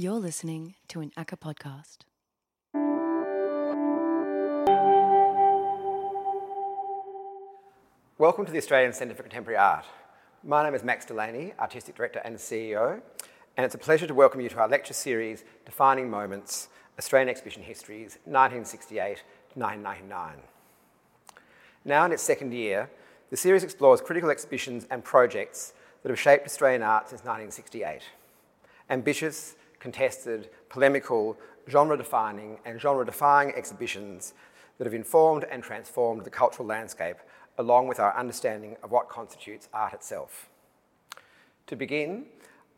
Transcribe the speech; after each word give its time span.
You're 0.00 0.20
listening 0.20 0.76
to 0.90 1.00
an 1.00 1.10
ACCA 1.16 1.36
podcast. 1.40 2.04
Welcome 8.16 8.46
to 8.46 8.52
the 8.52 8.58
Australian 8.58 8.92
Centre 8.92 9.16
for 9.16 9.24
Contemporary 9.24 9.58
Art. 9.58 9.86
My 10.44 10.62
name 10.62 10.74
is 10.76 10.84
Max 10.84 11.04
Delaney, 11.04 11.52
Artistic 11.58 11.96
Director 11.96 12.20
and 12.24 12.36
CEO, 12.36 13.00
and 13.56 13.66
it's 13.66 13.74
a 13.74 13.78
pleasure 13.78 14.06
to 14.06 14.14
welcome 14.14 14.40
you 14.40 14.48
to 14.48 14.58
our 14.60 14.68
lecture 14.68 14.94
series, 14.94 15.42
Defining 15.66 16.08
Moments 16.08 16.68
Australian 16.96 17.28
Exhibition 17.28 17.64
Histories 17.64 18.18
1968 18.24 19.16
to 19.54 19.58
1999. 19.58 20.36
Now 21.84 22.04
in 22.04 22.12
its 22.12 22.22
second 22.22 22.54
year, 22.54 22.88
the 23.30 23.36
series 23.36 23.64
explores 23.64 24.00
critical 24.00 24.30
exhibitions 24.30 24.86
and 24.92 25.02
projects 25.02 25.72
that 26.04 26.10
have 26.10 26.20
shaped 26.20 26.46
Australian 26.46 26.82
art 26.82 27.08
since 27.08 27.22
1968. 27.22 28.02
Ambitious, 28.90 29.56
contested, 29.80 30.50
polemical, 30.68 31.36
genre 31.68 31.96
defining, 31.96 32.58
and 32.64 32.80
genre 32.80 33.04
defying 33.04 33.52
exhibitions 33.54 34.34
that 34.78 34.86
have 34.86 34.94
informed 34.94 35.44
and 35.50 35.62
transformed 35.62 36.24
the 36.24 36.30
cultural 36.30 36.66
landscape, 36.66 37.16
along 37.58 37.88
with 37.88 37.98
our 37.98 38.16
understanding 38.16 38.76
of 38.82 38.90
what 38.90 39.08
constitutes 39.08 39.68
art 39.72 39.92
itself. 39.92 40.48
To 41.66 41.76
begin, 41.76 42.26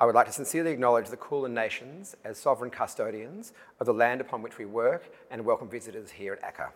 I 0.01 0.07
would 0.07 0.15
like 0.15 0.27
to 0.27 0.33
sincerely 0.33 0.73
acknowledge 0.73 1.11
the 1.11 1.17
Kulin 1.17 1.53
Nations 1.53 2.17
as 2.25 2.39
sovereign 2.39 2.71
custodians 2.71 3.53
of 3.79 3.87
the 3.87 3.93
land 3.93 4.23
upon 4.23 4.41
which 4.41 4.57
we 4.57 4.65
work 4.65 5.13
and 5.31 5.45
welcome 5.45 5.69
visitors 5.69 6.11
here 6.13 6.33
at 6.33 6.43
ACCA. 6.43 6.71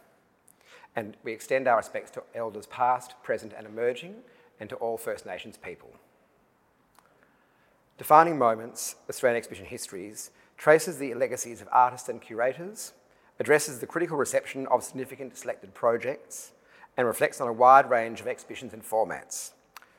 And 0.94 1.16
we 1.24 1.32
extend 1.32 1.66
our 1.66 1.78
respects 1.78 2.10
to 2.12 2.22
elders 2.34 2.66
past, 2.66 3.14
present, 3.22 3.54
and 3.56 3.66
emerging, 3.66 4.16
and 4.60 4.68
to 4.68 4.76
all 4.76 4.98
First 4.98 5.24
Nations 5.26 5.56
people. 5.56 5.90
Defining 7.96 8.36
Moments, 8.36 8.96
Australian 9.08 9.36
Exhibition 9.36 9.66
Histories, 9.66 10.32
traces 10.56 10.98
the 10.98 11.14
legacies 11.14 11.60
of 11.60 11.68
artists 11.70 12.08
and 12.08 12.20
curators, 12.20 12.92
addresses 13.38 13.78
the 13.78 13.86
critical 13.86 14.16
reception 14.16 14.66
of 14.66 14.82
significant 14.82 15.36
selected 15.36 15.74
projects, 15.74 16.52
and 16.96 17.06
reflects 17.06 17.40
on 17.40 17.48
a 17.48 17.52
wide 17.52 17.88
range 17.88 18.20
of 18.20 18.26
exhibitions 18.26 18.72
and 18.72 18.82
formats, 18.82 19.52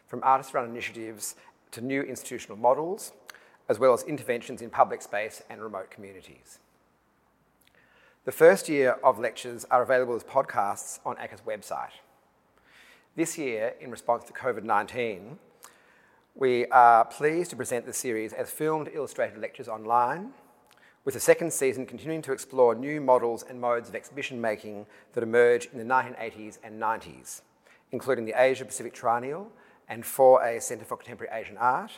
from 0.07 0.19
artist 0.23 0.53
run 0.53 0.69
initiatives 0.69 1.35
to 1.71 1.79
new 1.79 2.01
institutional 2.01 2.57
models, 2.57 3.13
as 3.69 3.79
well 3.79 3.93
as 3.93 4.03
interventions 4.03 4.61
in 4.61 4.69
public 4.69 5.01
space 5.01 5.41
and 5.49 5.61
remote 5.61 5.89
communities. 5.89 6.59
The 8.25 8.31
first 8.33 8.67
year 8.67 8.97
of 9.05 9.19
lectures 9.19 9.65
are 9.71 9.81
available 9.81 10.15
as 10.15 10.23
podcasts 10.23 10.99
on 11.05 11.15
ACCA's 11.15 11.41
website. 11.41 11.95
This 13.15 13.37
year, 13.37 13.75
in 13.79 13.89
response 13.89 14.25
to 14.25 14.33
COVID 14.33 14.63
19, 14.63 15.39
we 16.37 16.65
are 16.65 17.05
pleased 17.05 17.49
to 17.49 17.55
present 17.55 17.85
the 17.85 17.93
series 17.93 18.33
as 18.33 18.51
filmed 18.51 18.89
illustrated 18.93 19.39
lectures 19.39 19.69
online, 19.69 20.33
with 21.05 21.13
the 21.13 21.19
second 21.19 21.53
season 21.53 21.85
continuing 21.85 22.21
to 22.21 22.33
explore 22.33 22.75
new 22.75 22.99
models 22.99 23.45
and 23.47 23.61
modes 23.61 23.87
of 23.87 23.95
exhibition 23.95 24.41
making 24.41 24.85
that 25.13 25.23
emerged 25.23 25.69
in 25.71 25.79
the 25.79 25.85
1980s 25.85 26.57
and 26.61 26.81
90s, 26.81 27.41
including 27.93 28.25
the 28.25 28.33
Asia 28.35 28.65
Pacific 28.65 28.93
Triennial 28.93 29.49
and 29.87 30.03
4A 30.03 30.61
Centre 30.61 30.83
for 30.83 30.97
Contemporary 30.97 31.31
Asian 31.31 31.57
Art, 31.57 31.91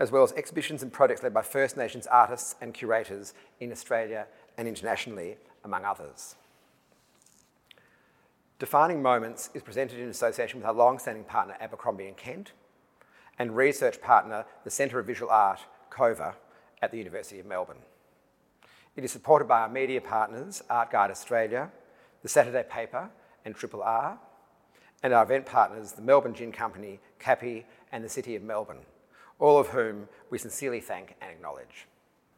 as 0.00 0.10
well 0.10 0.24
as 0.24 0.32
exhibitions 0.32 0.82
and 0.82 0.92
projects 0.92 1.22
led 1.22 1.32
by 1.32 1.42
First 1.42 1.76
Nations 1.76 2.08
artists 2.08 2.56
and 2.60 2.74
curators 2.74 3.34
in 3.60 3.70
Australia 3.70 4.26
and 4.58 4.66
internationally, 4.66 5.36
among 5.62 5.84
others. 5.84 6.34
Defining 8.58 9.00
Moments 9.00 9.48
is 9.54 9.62
presented 9.62 10.00
in 10.00 10.08
association 10.08 10.58
with 10.58 10.66
our 10.66 10.74
long-standing 10.74 11.24
partner 11.24 11.56
Abercrombie 11.60 12.08
and 12.08 12.16
Kent 12.16 12.52
and 13.40 13.56
research 13.56 14.02
partner 14.02 14.44
the 14.64 14.70
Centre 14.70 14.98
of 14.98 15.06
Visual 15.06 15.30
Art, 15.30 15.60
COVA, 15.88 16.34
at 16.82 16.90
the 16.90 16.98
University 16.98 17.40
of 17.40 17.46
Melbourne. 17.46 17.78
It 18.96 19.02
is 19.02 19.12
supported 19.12 19.48
by 19.48 19.62
our 19.62 19.68
media 19.70 20.02
partners, 20.02 20.62
Art 20.68 20.90
Guide 20.90 21.10
Australia, 21.10 21.72
the 22.22 22.28
Saturday 22.28 22.62
Paper, 22.68 23.08
and 23.46 23.56
Triple 23.56 23.82
R, 23.82 24.18
and 25.02 25.14
our 25.14 25.24
event 25.24 25.46
partners, 25.46 25.92
the 25.92 26.02
Melbourne 26.02 26.34
Gin 26.34 26.52
Company, 26.52 27.00
Cappy, 27.18 27.64
and 27.90 28.04
the 28.04 28.10
City 28.10 28.36
of 28.36 28.42
Melbourne, 28.42 28.84
all 29.38 29.58
of 29.58 29.68
whom 29.68 30.08
we 30.28 30.36
sincerely 30.36 30.80
thank 30.80 31.16
and 31.22 31.30
acknowledge. 31.30 31.86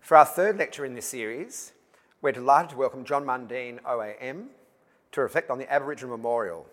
For 0.00 0.16
our 0.16 0.24
third 0.24 0.56
lecture 0.56 0.84
in 0.84 0.94
this 0.94 1.06
series, 1.06 1.72
we're 2.20 2.30
delighted 2.30 2.70
to 2.70 2.76
welcome 2.76 3.04
John 3.04 3.24
Mundine 3.24 3.82
OAM 3.82 4.50
to 5.10 5.20
reflect 5.20 5.50
on 5.50 5.58
the 5.58 5.70
Aboriginal 5.70 6.16
Memorial, 6.16 6.64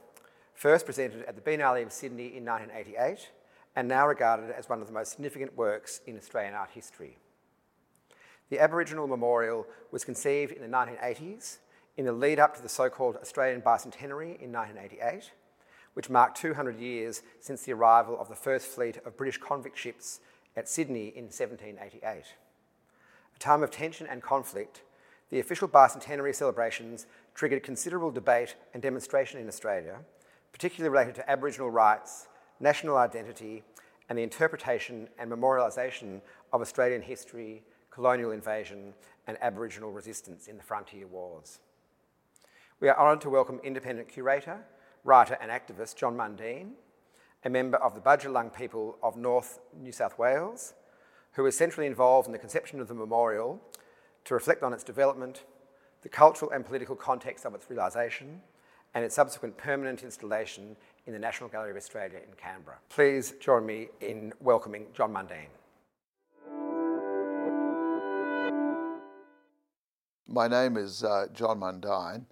first 0.53 0.85
presented 0.85 1.23
at 1.23 1.35
the 1.35 1.41
Biennale 1.41 1.83
of 1.83 1.91
Sydney 1.91 2.37
in 2.37 2.45
1988 2.45 3.29
and 3.75 3.87
now 3.87 4.07
regarded 4.07 4.51
as 4.51 4.67
one 4.69 4.81
of 4.81 4.87
the 4.87 4.93
most 4.93 5.11
significant 5.11 5.55
works 5.55 6.01
in 6.05 6.17
Australian 6.17 6.53
art 6.53 6.71
history. 6.71 7.17
The 8.49 8.59
Aboriginal 8.59 9.07
Memorial 9.07 9.65
was 9.91 10.03
conceived 10.03 10.51
in 10.51 10.61
the 10.61 10.77
1980s 10.77 11.59
in 11.97 12.05
the 12.05 12.13
lead 12.13 12.39
up 12.39 12.55
to 12.55 12.61
the 12.61 12.69
so 12.69 12.89
called 12.89 13.17
Australian 13.17 13.61
Bicentenary 13.61 14.41
in 14.41 14.51
1988, 14.51 15.31
which 15.93 16.09
marked 16.09 16.37
200 16.37 16.79
years 16.79 17.21
since 17.41 17.63
the 17.63 17.73
arrival 17.73 18.17
of 18.19 18.29
the 18.29 18.35
first 18.35 18.67
fleet 18.67 18.97
of 19.05 19.17
British 19.17 19.37
convict 19.37 19.77
ships 19.77 20.21
at 20.55 20.69
Sydney 20.69 21.09
in 21.09 21.25
1788. 21.25 22.23
A 23.35 23.39
time 23.39 23.63
of 23.63 23.69
tension 23.69 24.07
and 24.07 24.23
conflict 24.23 24.81
the 25.29 25.39
official 25.39 25.67
bicentenary 25.67 26.33
celebrations 26.33 27.05
triggered 27.35 27.63
considerable 27.63 28.11
debate 28.11 28.55
and 28.73 28.81
demonstration 28.81 29.39
in 29.39 29.47
Australia, 29.47 29.97
particularly 30.51 30.89
related 30.89 31.15
to 31.15 31.29
Aboriginal 31.29 31.69
rights, 31.69 32.28
national 32.59 32.97
identity, 32.97 33.63
and 34.09 34.17
the 34.17 34.23
interpretation 34.23 35.07
and 35.17 35.31
memorialisation 35.31 36.21
of 36.51 36.61
Australian 36.61 37.01
history, 37.01 37.63
colonial 37.91 38.31
invasion, 38.31 38.93
and 39.27 39.37
Aboriginal 39.41 39.91
resistance 39.91 40.47
in 40.47 40.57
the 40.57 40.63
frontier 40.63 41.05
wars. 41.07 41.59
We 42.79 42.89
are 42.89 42.97
honoured 42.97 43.21
to 43.21 43.29
welcome 43.29 43.59
independent 43.63 44.09
curator, 44.09 44.65
writer, 45.03 45.37
and 45.39 45.51
activist 45.51 45.95
John 45.95 46.15
Mundine, 46.15 46.71
a 47.43 47.49
member 47.49 47.77
of 47.77 47.93
the 47.93 48.01
Bundjalung 48.01 48.55
people 48.55 48.97
of 49.03 49.15
North 49.15 49.59
New 49.79 49.91
South 49.91 50.17
Wales, 50.17 50.73
who 51.33 51.43
was 51.43 51.55
centrally 51.55 51.87
involved 51.87 52.27
in 52.27 52.33
the 52.33 52.39
conception 52.39 52.79
of 52.79 52.87
the 52.87 52.93
memorial 52.93 53.61
to 54.25 54.33
reflect 54.33 54.63
on 54.63 54.73
its 54.73 54.83
development, 54.83 55.43
the 56.01 56.09
cultural 56.09 56.51
and 56.51 56.65
political 56.65 56.95
context 56.95 57.45
of 57.45 57.53
its 57.53 57.69
realisation, 57.69 58.41
and 58.93 59.03
its 59.03 59.15
subsequent 59.15 59.55
permanent 59.57 60.03
installation 60.03 60.75
in 61.05 61.13
the 61.13 61.19
National 61.19 61.49
Gallery 61.49 61.71
of 61.71 61.77
Australia 61.77 62.17
in 62.17 62.33
Canberra. 62.35 62.77
Please 62.89 63.33
join 63.39 63.65
me 63.65 63.87
in 64.01 64.33
welcoming 64.39 64.85
John 64.93 65.13
Mundine. 65.13 65.47
My 70.27 70.47
name 70.47 70.77
is 70.77 71.03
uh, 71.03 71.25
John 71.33 71.59
Mundine, 71.59 72.25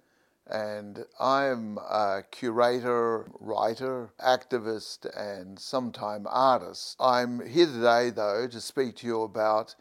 and 0.46 1.04
I 1.18 1.46
am 1.46 1.78
a 1.78 2.22
curator, 2.30 3.28
writer, 3.40 4.10
activist, 4.24 5.06
and 5.16 5.58
sometime 5.58 6.26
artist. 6.28 6.96
I'm 7.00 7.44
here 7.46 7.66
today, 7.66 8.10
though, 8.10 8.46
to 8.46 8.60
speak 8.60 8.96
to 8.96 9.06
you 9.06 9.22
about 9.22 9.74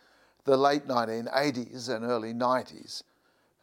the 0.46 0.58
late 0.58 0.88
1980s 0.88 1.90
and 1.90 2.06
early 2.06 2.34
90s, 2.34 3.04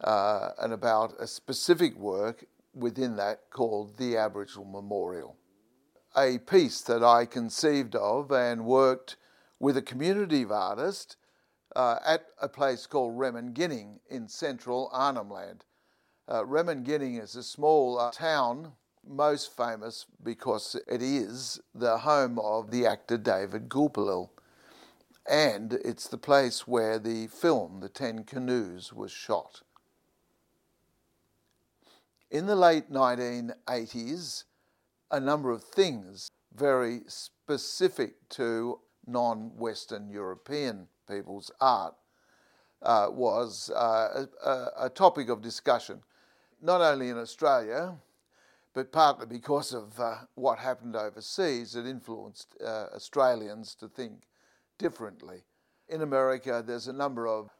uh, 0.01 0.51
and 0.59 0.71
about 0.71 1.13
a 1.19 1.27
specific 1.27 1.95
work 1.97 2.45
within 2.75 3.15
that 3.15 3.49
called 3.49 3.97
the 3.97 4.17
Aboriginal 4.17 4.65
Memorial. 4.65 5.37
A 6.17 6.37
piece 6.39 6.81
that 6.81 7.03
I 7.03 7.25
conceived 7.25 7.95
of 7.95 8.31
and 8.31 8.65
worked 8.65 9.15
with 9.59 9.77
a 9.77 9.81
community 9.81 10.43
of 10.43 10.51
artists 10.51 11.17
uh, 11.75 11.97
at 12.05 12.25
a 12.41 12.47
place 12.47 12.85
called 12.85 13.17
Ramingining 13.17 13.99
in 14.09 14.27
central 14.27 14.89
Arnhem 14.93 15.29
Land. 15.29 15.65
Uh, 16.27 16.43
is 16.45 17.35
a 17.35 17.43
small 17.43 17.99
uh, 17.99 18.11
town, 18.11 18.71
most 19.07 19.55
famous 19.55 20.05
because 20.23 20.75
it 20.87 21.01
is 21.01 21.59
the 21.73 21.99
home 21.99 22.39
of 22.39 22.71
the 22.71 22.85
actor 22.85 23.17
David 23.17 23.69
Gulpilil 23.69 24.29
and 25.27 25.73
it's 25.73 26.07
the 26.07 26.17
place 26.17 26.67
where 26.67 26.99
the 26.99 27.27
film, 27.27 27.79
The 27.79 27.89
Ten 27.89 28.23
Canoes, 28.23 28.93
was 28.93 29.11
shot. 29.11 29.61
In 32.31 32.47
the 32.47 32.55
late 32.55 32.91
1980s, 32.91 34.45
a 35.11 35.19
number 35.19 35.51
of 35.51 35.63
things 35.63 36.29
very 36.53 37.01
specific 37.07 38.27
to 38.29 38.79
non 39.05 39.51
Western 39.55 40.09
European 40.09 40.87
people's 41.07 41.51
art 41.61 41.93
uh, 42.81 43.07
was 43.11 43.69
uh, 43.69 44.25
a, 44.43 44.85
a 44.85 44.89
topic 44.89 45.29
of 45.29 45.41
discussion, 45.41 46.01
not 46.61 46.81
only 46.81 47.09
in 47.09 47.17
Australia, 47.17 47.95
but 48.73 48.91
partly 48.91 49.27
because 49.27 49.73
of 49.73 49.99
uh, 49.99 50.15
what 50.33 50.59
happened 50.59 50.95
overseas, 50.95 51.75
it 51.75 51.85
influenced 51.85 52.55
uh, 52.61 52.87
Australians 52.93 53.75
to 53.75 53.87
think 53.87 54.23
differently. 54.77 55.43
In 55.87 56.01
America, 56.01 56.63
there's 56.65 56.87
a 56.87 56.93
number 56.93 57.27
of 57.27 57.51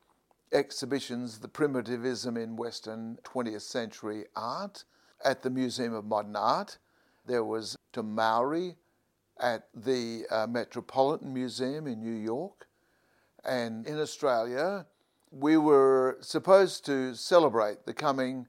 exhibitions, 0.52 1.40
the 1.40 1.48
primitivism 1.48 2.38
in 2.38 2.56
Western 2.56 3.18
20th 3.24 3.62
century 3.62 4.26
art 4.36 4.84
at 5.24 5.42
the 5.42 5.50
Museum 5.50 5.94
of 5.94 6.06
Modern 6.06 6.36
Art. 6.36 6.78
There 7.26 7.44
was 7.44 7.78
Te 7.94 8.02
Maori 8.02 8.76
at 9.40 9.68
the 9.74 10.26
uh, 10.30 10.48
Metropolitan 10.48 11.34
Museum 11.34 11.88
in 11.88 12.02
New 12.02 12.16
York. 12.16 12.68
And 13.44 13.86
in 13.86 14.00
Australia, 14.00 14.86
We 15.38 15.58
were 15.58 16.18
supposed 16.22 16.86
to 16.86 17.14
celebrate 17.14 17.86
the 17.86 17.94
coming 17.94 18.48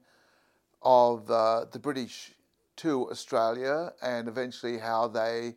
of 0.81 1.29
uh, 1.29 1.65
the 1.69 1.79
British 1.79 2.31
to 2.77 3.09
Australia 3.11 3.91
and 4.01 4.29
eventually 4.29 4.77
how 4.77 5.09
they 5.09 5.55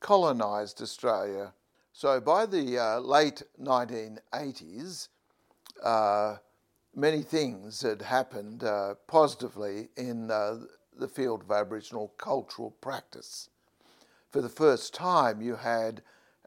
colonised 0.00 0.82
Australia. 0.82 1.52
So 1.92 2.20
by 2.20 2.46
the 2.46 2.78
uh, 2.78 2.98
late 2.98 3.42
1980s, 3.62 5.08
uh, 5.84 6.38
many 6.96 7.22
things 7.22 7.82
had 7.82 8.02
happened 8.02 8.64
uh, 8.64 8.94
positively 9.06 9.88
in 9.96 10.30
uh, 10.30 10.60
the 10.98 11.08
field 11.08 11.42
of 11.42 11.50
Aboriginal 11.50 12.08
cultural 12.16 12.70
practice. 12.80 13.50
For 14.30 14.40
the 14.40 14.48
first 14.48 14.94
time, 14.94 15.42
you 15.42 15.56
had 15.56 16.02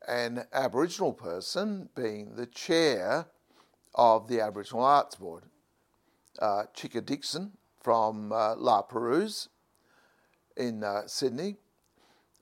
an 0.07 0.45
Aboriginal 0.51 1.13
person 1.13 1.89
being 1.95 2.35
the 2.35 2.47
chair 2.47 3.27
of 3.93 4.27
the 4.27 4.41
Aboriginal 4.41 4.83
Arts 4.83 5.15
Board. 5.15 5.43
Uh, 6.39 6.63
Chicka 6.75 7.05
Dixon 7.05 7.51
from 7.81 8.31
uh, 8.31 8.55
La 8.55 8.81
Perouse 8.81 9.49
in 10.55 10.83
uh, 10.83 11.07
Sydney, 11.07 11.57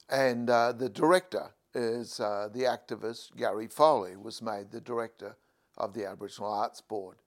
and 0.10 0.50
uh, 0.50 0.72
the 0.72 0.90
director 0.90 1.52
is 1.74 2.18
the 2.18 2.64
activist 2.64 3.36
Gary 3.36 3.68
Foley 3.68 4.16
was 4.16 4.42
made 4.42 4.72
the 4.72 4.80
director 4.80 5.36
of 5.78 5.94
the 5.94 6.06
Aboriginal 6.06 6.52
Arts 6.52 6.82
Board. 6.82 7.18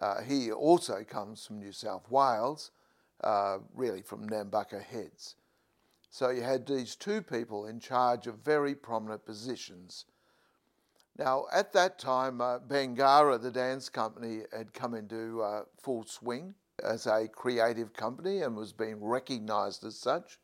Uh, 0.00 0.22
he 0.22 0.50
also 0.50 1.04
comes 1.04 1.46
from 1.46 1.58
New 1.58 1.72
South 1.72 2.10
Wales, 2.10 2.70
uh, 3.22 3.58
really 3.74 4.02
from 4.02 4.28
Nambucca 4.28 4.82
Heads. 4.82 5.36
So 6.10 6.30
you 6.30 6.42
had 6.42 6.66
these 6.66 6.96
two 6.96 7.22
people 7.22 7.66
in 7.66 7.78
charge 7.78 8.26
of 8.26 8.38
very 8.38 8.74
prominent 8.74 9.24
positions. 9.24 10.06
Now, 11.18 11.46
at 11.52 11.72
that 11.74 11.98
time, 11.98 12.40
uh, 12.40 12.58
Bangarra, 12.60 13.40
the 13.40 13.50
dance 13.50 13.88
company, 13.88 14.42
had 14.56 14.72
come 14.72 14.94
into 14.94 15.42
uh, 15.42 15.64
full 15.78 16.04
swing 16.06 16.54
as 16.82 17.06
a 17.06 17.28
creative 17.28 17.92
company 17.92 18.40
and 18.40 18.56
was 18.56 18.72
being 18.72 19.04
recognised 19.04 19.84
as 19.84 19.96
such. 19.98 20.38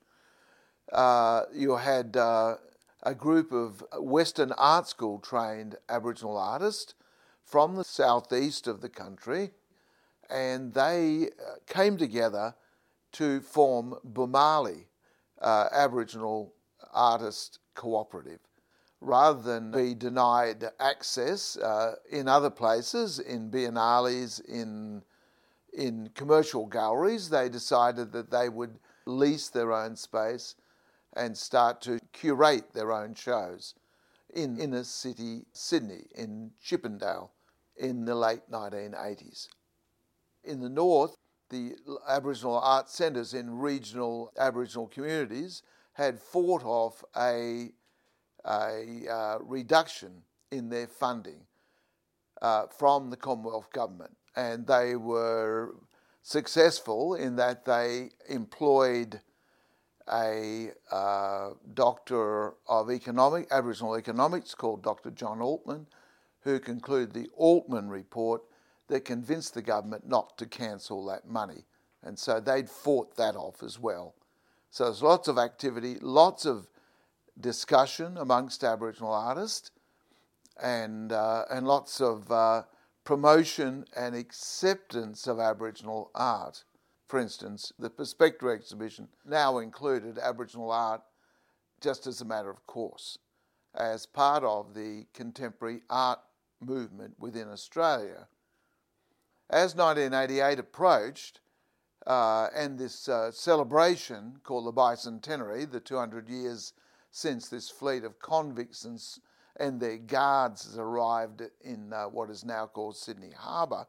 Uh, 0.92 1.44
you 1.52 1.76
had 1.76 2.16
uh, 2.16 2.56
a 3.02 3.14
group 3.14 3.52
of 3.52 3.82
Western 3.98 4.52
art 4.52 4.86
school 4.86 5.18
trained 5.18 5.76
Aboriginal 5.88 6.36
artists 6.36 6.94
from 7.46 7.76
the 7.76 7.84
southeast 7.84 8.66
of 8.66 8.80
the 8.80 8.88
country, 8.88 9.52
and 10.28 10.74
they 10.74 11.28
uh, 11.28 11.54
came 11.66 11.96
together 11.96 12.54
to 13.12 13.40
form 13.40 13.94
Boomalli, 14.04 14.86
uh, 15.40 15.68
Aboriginal 15.72 16.52
Artist 16.92 17.60
Cooperative. 17.74 18.40
Rather 19.00 19.40
than 19.40 19.70
be 19.70 19.94
denied 19.94 20.64
access 20.80 21.56
uh, 21.58 21.94
in 22.10 22.26
other 22.28 22.50
places, 22.50 23.20
in 23.20 23.50
biennales, 23.50 24.44
in 24.46 25.02
in 25.72 26.08
commercial 26.14 26.64
galleries, 26.66 27.28
they 27.28 27.50
decided 27.50 28.10
that 28.10 28.30
they 28.30 28.48
would 28.48 28.78
lease 29.04 29.50
their 29.50 29.74
own 29.74 29.94
space 29.94 30.54
and 31.12 31.36
start 31.36 31.82
to 31.82 31.98
curate 32.12 32.72
their 32.72 32.92
own 32.92 33.14
shows 33.14 33.74
in 34.36 34.58
inner 34.58 34.84
city 34.84 35.46
Sydney, 35.52 36.04
in 36.14 36.52
Chippendale, 36.62 37.32
in 37.76 38.04
the 38.04 38.14
late 38.14 38.48
1980s. 38.50 39.48
In 40.44 40.60
the 40.60 40.68
north, 40.68 41.16
the 41.48 41.72
Aboriginal 42.08 42.58
art 42.58 42.88
centres 42.90 43.34
in 43.34 43.58
regional 43.58 44.32
Aboriginal 44.38 44.88
communities 44.88 45.62
had 45.94 46.20
fought 46.20 46.64
off 46.64 47.02
a, 47.16 47.70
a 48.44 49.08
uh, 49.10 49.38
reduction 49.40 50.22
in 50.50 50.68
their 50.68 50.86
funding 50.86 51.40
uh, 52.42 52.66
from 52.66 53.10
the 53.10 53.16
Commonwealth 53.16 53.72
Government 53.72 54.16
and 54.36 54.66
they 54.66 54.96
were 54.96 55.74
successful 56.22 57.14
in 57.14 57.36
that 57.36 57.64
they 57.64 58.10
employed 58.28 59.20
a 60.12 60.70
uh, 60.90 61.50
doctor 61.74 62.54
of 62.68 62.90
economic, 62.90 63.48
Aboriginal 63.50 63.96
economics 63.96 64.54
called 64.54 64.82
Dr. 64.82 65.10
John 65.10 65.40
Altman, 65.40 65.86
who 66.40 66.60
concluded 66.60 67.12
the 67.12 67.28
Altman 67.36 67.88
report 67.88 68.42
that 68.88 69.04
convinced 69.04 69.54
the 69.54 69.62
government 69.62 70.06
not 70.06 70.38
to 70.38 70.46
cancel 70.46 71.04
that 71.06 71.28
money. 71.28 71.64
And 72.02 72.18
so 72.18 72.38
they'd 72.38 72.70
fought 72.70 73.16
that 73.16 73.34
off 73.34 73.62
as 73.62 73.80
well. 73.80 74.14
So 74.70 74.84
there's 74.84 75.02
lots 75.02 75.26
of 75.26 75.38
activity, 75.38 75.96
lots 76.00 76.46
of 76.46 76.68
discussion 77.40 78.16
amongst 78.16 78.62
Aboriginal 78.62 79.12
artists, 79.12 79.70
and, 80.62 81.12
uh, 81.12 81.44
and 81.50 81.66
lots 81.66 82.00
of 82.00 82.30
uh, 82.30 82.62
promotion 83.04 83.84
and 83.96 84.14
acceptance 84.14 85.26
of 85.26 85.40
Aboriginal 85.40 86.10
art. 86.14 86.64
For 87.06 87.20
instance, 87.20 87.72
the 87.78 87.90
Perspective 87.90 88.48
exhibition 88.48 89.08
now 89.24 89.58
included 89.58 90.18
Aboriginal 90.18 90.70
art 90.70 91.02
just 91.80 92.06
as 92.06 92.20
a 92.20 92.24
matter 92.24 92.50
of 92.50 92.66
course, 92.66 93.18
as 93.74 94.06
part 94.06 94.42
of 94.42 94.74
the 94.74 95.06
contemporary 95.12 95.82
art 95.90 96.20
movement 96.60 97.14
within 97.18 97.48
Australia. 97.48 98.26
As 99.48 99.76
1988 99.76 100.58
approached, 100.58 101.40
uh, 102.06 102.48
and 102.54 102.78
this 102.78 103.08
uh, 103.08 103.30
celebration 103.30 104.40
called 104.42 104.66
the 104.66 104.72
Bicentenary, 104.72 105.70
the 105.70 105.80
200 105.80 106.28
years 106.28 106.72
since 107.10 107.48
this 107.48 107.70
fleet 107.70 108.04
of 108.04 108.18
convicts 108.18 108.84
and 108.84 109.00
and 109.58 109.80
their 109.80 109.96
guards 109.96 110.76
arrived 110.78 111.42
in 111.62 111.92
uh, 111.92 112.04
what 112.04 112.30
is 112.30 112.44
now 112.44 112.66
called 112.66 112.96
Sydney 112.96 113.32
Harbour 113.36 113.86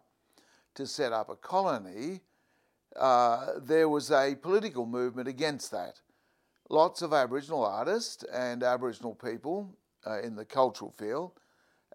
to 0.76 0.88
set 0.88 1.12
up 1.12 1.30
a 1.30 1.36
colony, 1.36 2.22
uh, 2.98 3.60
there 3.62 3.90
was 3.90 4.12
a 4.12 4.36
political 4.42 4.86
movement 4.86 5.28
against 5.28 5.72
that. 5.72 6.02
Lots 6.70 7.02
of 7.02 7.14
Aboriginal 7.14 7.66
artists 7.66 8.24
and 8.34 8.64
Aboriginal 8.64 9.16
people 9.16 9.78
uh, 10.06 10.20
in 10.22 10.36
the 10.36 10.46
cultural 10.46 10.92
field, 10.92 11.32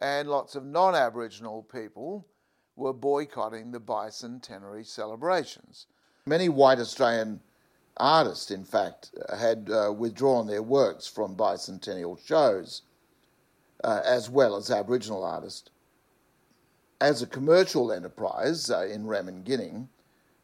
and 0.00 0.28
lots 0.28 0.54
of 0.54 0.64
non 0.64 0.94
Aboriginal 0.94 1.62
people 1.62 2.26
were 2.76 2.93
boycotting 2.93 3.70
the 3.70 3.81
bicentenary 3.81 4.87
celebrations. 4.87 5.87
Many 6.25 6.49
white 6.49 6.78
Australian 6.78 7.40
artists, 7.99 8.50
in 8.50 8.64
fact, 8.64 9.10
had 9.38 9.69
uh, 9.70 9.93
withdrawn 9.93 10.46
their 10.46 10.62
works 10.62 11.06
from 11.06 11.37
bicentennial 11.37 12.19
shows 12.25 12.82
uh, 13.84 14.00
as 14.04 14.31
well 14.31 14.56
as 14.56 14.70
Aboriginal 14.70 15.25
artists. 15.25 15.70
As 17.00 17.21
a 17.21 17.26
commercial 17.26 17.92
enterprise 17.92 18.71
uh, 18.71 18.87
in 18.87 19.04
Ramingining, 19.04 19.88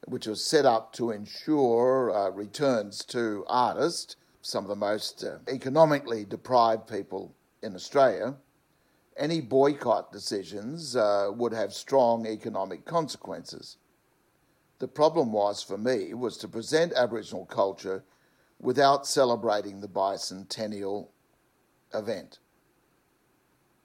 which 0.09 0.27
was 0.27 0.43
set 0.43 0.65
up 0.65 0.93
to 0.95 1.11
ensure 1.11 2.11
uh, 2.11 2.31
returns 2.31 3.05
to 3.05 3.45
artists, 3.47 4.17
some 4.41 4.65
of 4.65 4.69
the 4.69 4.77
most 4.77 5.23
uh, 5.23 5.39
economically 5.49 6.25
deprived 6.25 6.87
people 6.87 7.35
in 7.63 7.75
Australia, 7.75 8.35
any 9.19 9.41
boycott 9.41 10.11
decisions 10.11 10.97
uh, 10.97 11.31
would 11.35 11.53
have 11.53 11.73
strong 11.75 12.27
economic 12.27 12.85
consequences. 12.87 13.77
The 14.79 14.89
problem 14.89 15.33
was 15.33 15.63
for 15.63 15.77
me 15.77 16.15
was 16.15 16.39
to 16.39 16.49
present 16.49 16.93
Aboriginal 16.95 17.45
culture 17.45 18.05
without 18.61 19.07
celebrating 19.07 19.81
the 19.81 19.89
bicentennial 19.89 21.09
event. 21.93 22.39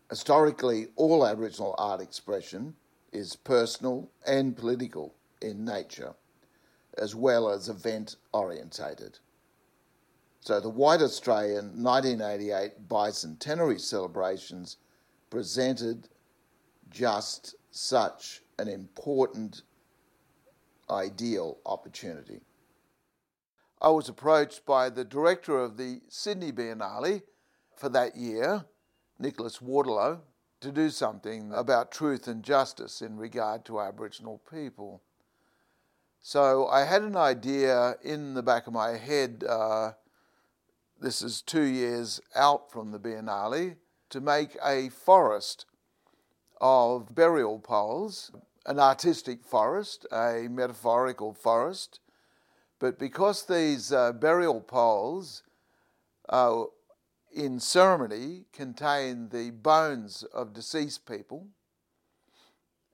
Historically, 0.10 0.88
all 0.96 1.26
Aboriginal 1.26 1.76
art 1.78 2.00
expression 2.00 2.76
is 3.12 3.36
personal 3.36 4.10
and 4.26 4.56
political 4.56 5.16
in 5.44 5.66
nature, 5.66 6.14
as 6.98 7.14
well 7.16 7.50
as 7.50 7.70
event 7.70 8.16
orientated. 8.34 9.20
So 10.42 10.60
the 10.60 10.70
White 10.70 11.02
Australian 11.02 11.84
1988 11.84 12.88
bicentenary 12.90 13.80
celebrations 13.80 14.78
presented 15.30 16.10
just 16.90 17.56
such 17.72 18.42
an 18.60 18.68
important 18.68 19.62
ideal 20.90 21.58
opportunity. 21.66 22.42
I 23.82 23.90
was 23.90 24.10
approached 24.10 24.66
by 24.66 24.90
the 24.90 25.04
director 25.04 25.60
of 25.60 25.78
the 25.78 26.02
Sydney 26.08 26.52
Biennale 26.52 27.24
for 27.76 27.90
that 27.90 28.16
year 28.16 28.66
Nicholas 29.20 29.62
Waterlow 29.62 30.22
to 30.62 30.72
do 30.72 30.90
something 30.90 31.52
about 31.54 31.92
truth 31.92 32.28
and 32.28 32.44
justice 32.44 33.02
in 33.02 33.18
regard 33.18 33.66
to 33.66 33.82
Aboriginal 33.82 34.42
people. 34.50 35.02
So 36.26 36.68
I 36.68 36.86
had 36.86 37.02
an 37.02 37.18
idea 37.18 37.98
in 38.02 38.34
the 38.34 38.42
back 38.42 38.66
of 38.66 38.74
my 38.74 38.92
head. 38.98 39.44
Uh, 39.48 39.92
this 41.02 41.22
is 41.22 41.42
two 41.42 41.64
years 41.64 42.22
out 42.34 42.72
from 42.72 42.92
the 42.92 43.00
Biennale 43.00 43.76
to 44.10 44.22
make 44.22 44.58
a 44.64 44.88
forest 44.88 45.66
of 46.62 47.14
burial 47.14 47.60
poles, 47.60 48.32
an 48.66 48.80
artistic 48.80 49.44
forest, 49.44 50.08
a 50.14 50.48
metaphorical 50.50 51.34
forest. 51.34 52.00
But 52.80 52.98
because 52.98 53.46
these 53.46 53.92
uh, 53.92 54.14
burial 54.14 54.62
poles 54.62 55.44
uh, 56.30 56.64
in 57.36 57.60
ceremony 57.60 58.46
contain 58.54 59.30
the 59.30 59.52
bones 59.52 60.24
of 60.34 60.54
deceased 60.54 61.06
people. 61.06 61.50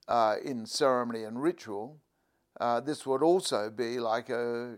uh, 0.07 0.37
in 0.43 0.65
ceremony 0.65 1.23
and 1.23 1.41
ritual, 1.41 1.99
uh, 2.59 2.79
this 2.79 3.05
would 3.05 3.23
also 3.23 3.69
be 3.69 3.99
like 3.99 4.29
a 4.29 4.77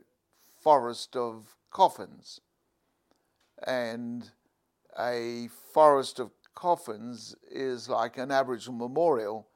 forest 0.60 1.16
of 1.16 1.56
coffins. 1.72 2.42
And 3.66 4.30
a 4.98 5.50
forest 5.74 6.20
of 6.20 6.32
coffins 6.56 7.36
is 7.50 7.90
like 7.90 8.18
an 8.18 8.32
Aboriginal 8.32 8.78
memorial 8.78 9.48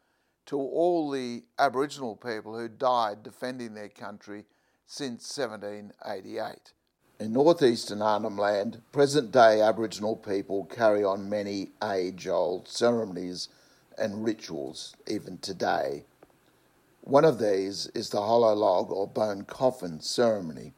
to 0.48 0.58
all 0.58 1.10
the 1.10 1.44
Aboriginal 1.58 2.16
people 2.16 2.58
who 2.58 2.68
died 2.68 3.24
defending 3.24 3.74
their 3.74 3.90
country 3.90 4.46
since 4.86 5.38
1788. 5.38 6.74
In 7.20 7.34
northeastern 7.34 8.02
Arnhem 8.02 8.38
Land, 8.38 8.82
present 8.92 9.32
day 9.32 9.62
Aboriginal 9.62 10.16
people 10.16 10.66
carry 10.66 11.04
on 11.04 11.30
many 11.30 11.72
age 11.84 12.28
old 12.28 12.68
ceremonies 12.68 13.50
and 13.98 14.26
rituals 14.26 14.96
even 15.08 15.38
today. 15.38 16.04
One 17.06 17.24
of 17.24 17.38
these 17.38 17.86
is 17.94 18.10
the 18.10 18.22
hollow 18.22 18.56
log 18.56 18.92
or 18.92 19.08
bone 19.08 19.44
coffin 19.44 20.02
ceremony. 20.02 20.74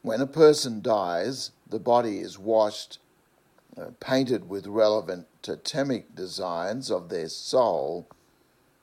When 0.00 0.22
a 0.22 0.26
person 0.26 0.80
dies, 0.80 1.50
the 1.68 1.78
body 1.78 2.20
is 2.20 2.38
washed, 2.38 2.98
uh, 3.76 3.90
painted 4.00 4.48
with 4.48 4.66
relevant 4.66 5.26
totemic 5.42 6.14
designs 6.14 6.90
of 6.90 7.10
their 7.10 7.28
soul, 7.28 8.08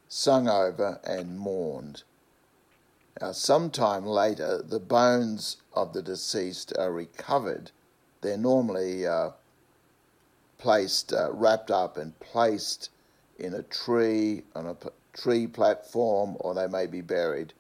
sung 0.08 0.48
over, 0.48 1.00
and 1.04 1.40
mourned. 1.40 2.04
Now, 3.20 3.32
sometime 3.32 4.06
later, 4.06 4.62
the 4.62 4.80
bones 4.80 5.58
of 5.74 5.94
the 5.94 6.04
deceased 6.04 6.78
are 6.78 6.92
recovered. 6.92 7.72
They're 8.22 8.38
normally 8.38 9.08
uh, 9.08 9.32
placed, 10.60 11.12
uh, 11.12 11.34
wrapped 11.34 11.72
up, 11.72 11.98
and 11.98 12.20
placed 12.20 12.92
in 13.40 13.56
a 13.56 13.64
tree, 13.64 14.44
on 14.54 14.68
a 14.68 14.76
tree 15.14 15.48
platform, 15.48 16.38
or 16.40 16.54
they 16.54 16.68
may 16.68 16.86
be 16.86 17.02
buried. 17.02 17.54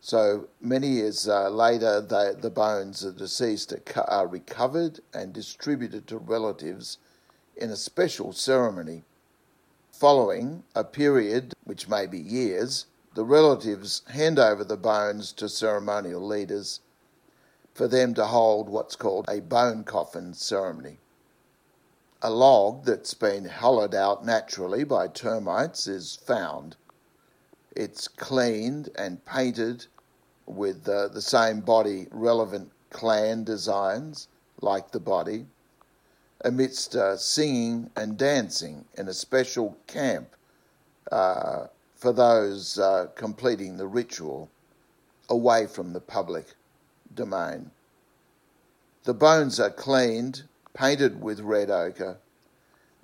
So 0.00 0.48
many 0.60 0.88
years 0.88 1.28
uh, 1.28 1.50
later, 1.50 2.00
they, 2.00 2.32
the 2.40 2.50
bones 2.50 3.04
of 3.04 3.14
the 3.14 3.24
deceased 3.24 3.72
are, 3.72 4.10
are 4.10 4.26
recovered 4.26 5.00
and 5.12 5.32
distributed 5.32 6.06
to 6.06 6.18
relatives 6.18 6.98
in 7.56 7.70
a 7.70 7.76
special 7.76 8.32
ceremony. 8.32 9.04
Following 9.92 10.64
a 10.74 10.84
period, 10.84 11.52
which 11.64 11.88
may 11.88 12.06
be 12.06 12.18
years, 12.18 12.86
the 13.14 13.24
relatives 13.24 14.02
hand 14.08 14.38
over 14.38 14.64
the 14.64 14.76
bones 14.76 15.32
to 15.32 15.48
ceremonial 15.48 16.26
leaders 16.26 16.80
for 17.74 17.86
them 17.86 18.14
to 18.14 18.24
hold 18.24 18.68
what's 18.68 18.96
called 18.96 19.26
a 19.28 19.40
bone 19.40 19.84
coffin 19.84 20.32
ceremony. 20.32 20.98
A 22.22 22.30
log 22.30 22.84
that's 22.84 23.14
been 23.14 23.46
hollowed 23.46 23.94
out 23.94 24.26
naturally 24.26 24.84
by 24.84 25.08
termites 25.08 25.86
is 25.86 26.16
found. 26.16 26.76
It's 27.74 28.08
cleaned 28.08 28.90
and 28.94 29.24
painted 29.24 29.86
with 30.44 30.86
uh, 30.86 31.08
the 31.08 31.22
same 31.22 31.60
body 31.60 32.08
relevant 32.10 32.72
clan 32.90 33.44
designs 33.44 34.28
like 34.60 34.90
the 34.90 35.00
body, 35.00 35.46
amidst 36.44 36.94
uh, 36.94 37.16
singing 37.16 37.90
and 37.96 38.18
dancing 38.18 38.84
in 38.98 39.08
a 39.08 39.14
special 39.14 39.78
camp 39.86 40.36
uh, 41.10 41.68
for 41.94 42.12
those 42.12 42.78
uh, 42.78 43.06
completing 43.14 43.78
the 43.78 43.86
ritual 43.86 44.50
away 45.30 45.66
from 45.66 45.94
the 45.94 46.00
public 46.00 46.54
domain. 47.14 47.70
The 49.04 49.14
bones 49.14 49.58
are 49.58 49.70
cleaned, 49.70 50.42
painted 50.74 51.20
with 51.20 51.40
red 51.40 51.70
ochre, 51.70 52.18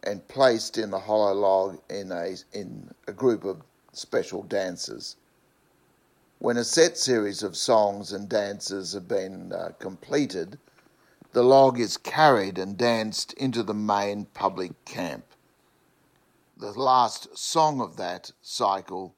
and 0.02 0.26
placed 0.28 0.78
in 0.78 0.90
the 0.90 1.00
hollow 1.00 1.34
log 1.34 1.80
in 1.90 2.12
a, 2.12 2.36
in 2.52 2.90
a 3.08 3.12
group 3.12 3.44
of 3.44 3.62
special 3.92 4.42
dances. 4.42 5.16
When 6.38 6.56
a 6.56 6.64
set 6.64 6.98
series 6.98 7.42
of 7.42 7.56
songs 7.56 8.12
and 8.12 8.28
dances 8.28 8.92
have 8.92 9.08
been 9.08 9.52
uh, 9.52 9.70
completed, 9.78 10.58
the 11.32 11.42
log 11.42 11.80
is 11.80 11.96
carried 11.96 12.58
and 12.58 12.76
danced 12.76 13.32
into 13.34 13.62
the 13.62 13.74
main 13.74 14.26
public 14.26 14.84
camp 14.84 15.24
the 16.58 16.72
last 16.72 17.36
song 17.36 17.82
of 17.82 17.96
that 17.98 18.32
cycle 18.40 19.14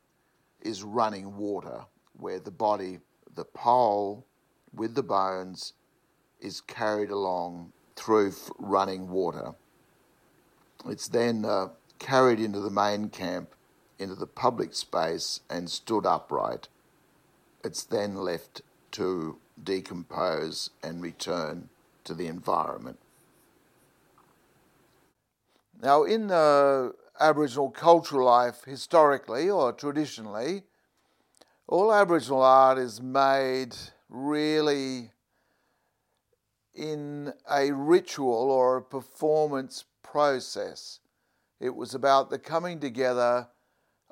is 0.60 0.82
Running 0.82 1.36
Water, 1.36 1.84
where 2.14 2.40
the 2.40 2.50
body, 2.50 2.98
the 3.32 3.44
pole 3.44 4.26
with 4.74 4.96
the 4.96 5.04
bones, 5.04 5.72
is 6.40 6.60
carried 6.60 7.10
along 7.10 7.72
through 7.98 8.32
running 8.58 9.10
water. 9.10 9.54
It's 10.86 11.08
then 11.08 11.44
uh, 11.44 11.68
carried 11.98 12.38
into 12.38 12.60
the 12.60 12.70
main 12.70 13.08
camp, 13.08 13.54
into 13.98 14.14
the 14.14 14.26
public 14.26 14.74
space, 14.74 15.40
and 15.50 15.68
stood 15.68 16.06
upright. 16.06 16.68
It's 17.64 17.82
then 17.82 18.14
left 18.14 18.62
to 18.92 19.38
decompose 19.62 20.70
and 20.82 21.02
return 21.02 21.68
to 22.04 22.14
the 22.14 22.28
environment. 22.28 22.98
Now, 25.82 26.04
in 26.04 26.28
the 26.28 26.94
Aboriginal 27.20 27.70
cultural 27.70 28.26
life 28.26 28.62
historically 28.64 29.50
or 29.50 29.72
traditionally, 29.72 30.62
all 31.66 31.92
Aboriginal 31.92 32.42
art 32.42 32.78
is 32.78 33.02
made 33.02 33.76
really 34.08 35.10
in 36.78 37.32
a 37.50 37.72
ritual 37.72 38.50
or 38.50 38.76
a 38.76 38.82
performance 38.82 39.84
process. 40.02 41.00
It 41.60 41.74
was 41.74 41.94
about 41.94 42.30
the 42.30 42.38
coming 42.38 42.78
together 42.78 43.48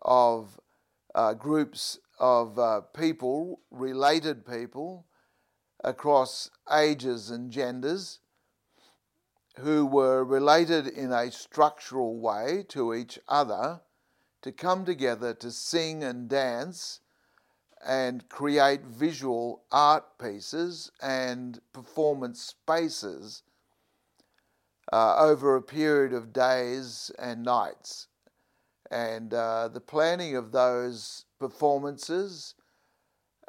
of 0.03 0.59
uh, 1.15 1.35
groups 1.35 1.99
of 2.19 2.59
uh, 2.59 2.81
people, 2.81 3.61
related 3.71 4.45
people, 4.45 5.07
across 5.85 6.51
ages 6.73 7.31
and 7.31 7.53
genders, 7.53 8.19
who 9.59 9.87
were 9.87 10.25
related 10.25 10.89
in 10.89 11.13
a 11.13 11.31
structural 11.31 12.19
way 12.19 12.65
to 12.69 12.93
each 12.93 13.19
other 13.29 13.81
to 14.43 14.53
come 14.53 14.85
together 14.85 15.33
to 15.35 15.51
sing 15.51 16.03
and 16.03 16.29
dance 16.29 17.01
and 17.85 18.29
create 18.29 18.83
visual 18.83 19.63
art 19.71 20.05
pieces 20.19 20.91
and 21.03 21.61
performance 21.73 22.41
spaces 22.41 23.43
uh, 24.93 25.17
over 25.19 25.57
a 25.57 25.63
period 25.63 26.13
of 26.13 26.33
days 26.33 27.11
and 27.19 27.43
nights. 27.43 28.09
And 28.91 29.35
uh, 29.35 29.69
the 29.69 29.81
planning 29.81 30.37
of 30.37 30.53
those 30.53 31.25
performances 31.39 32.55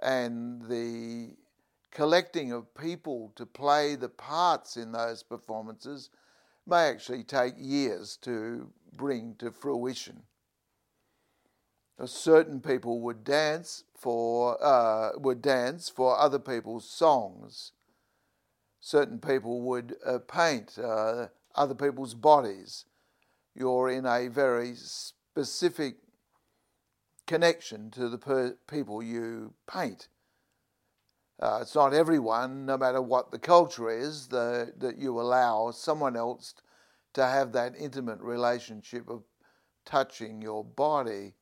and 0.01 0.63
the 0.63 1.35
collecting 1.91 2.51
of 2.51 2.73
people 2.75 3.31
to 3.35 3.45
play 3.45 3.95
the 3.95 4.09
parts 4.09 4.77
in 4.77 4.91
those 4.91 5.23
performances 5.23 6.09
may 6.65 6.89
actually 6.89 7.23
take 7.23 7.53
years 7.57 8.17
to 8.17 8.69
bring 8.95 9.35
to 9.39 9.51
fruition. 9.51 10.23
Certain 12.05 12.61
people 12.61 13.01
would 13.01 13.23
dance 13.23 13.83
for 13.95 14.63
uh, 14.63 15.17
would 15.17 15.41
dance 15.41 15.89
for 15.89 16.17
other 16.17 16.37
people's 16.37 16.87
songs. 16.87 17.71
Certain 18.79 19.19
people 19.19 19.61
would 19.61 19.95
uh, 20.05 20.19
paint 20.19 20.77
uh, 20.77 21.27
other 21.55 21.73
people's 21.73 22.13
bodies. 22.13 22.85
You're 23.55 23.89
in 23.89 24.05
a 24.05 24.27
very 24.27 24.75
specific 24.75 25.95
connection 27.25 27.89
to 27.91 28.09
the 28.09 28.17
per- 28.17 28.57
people 28.67 29.01
you 29.01 29.53
paint. 29.67 30.07
Uh, 31.39 31.59
it's 31.61 31.75
not 31.75 31.93
everyone, 31.93 32.65
no 32.65 32.77
matter 32.77 33.01
what 33.01 33.31
the 33.31 33.37
culture 33.37 33.89
is, 33.89 34.27
the, 34.27 34.73
that 34.77 34.97
you 34.97 35.19
allow 35.19 35.69
someone 35.71 36.15
else 36.15 36.55
to 37.13 37.23
have 37.25 37.51
that 37.51 37.75
intimate 37.77 38.19
relationship 38.21 39.07
of 39.09 39.23
touching 39.85 40.41
your 40.41 40.63
body, 40.63 41.33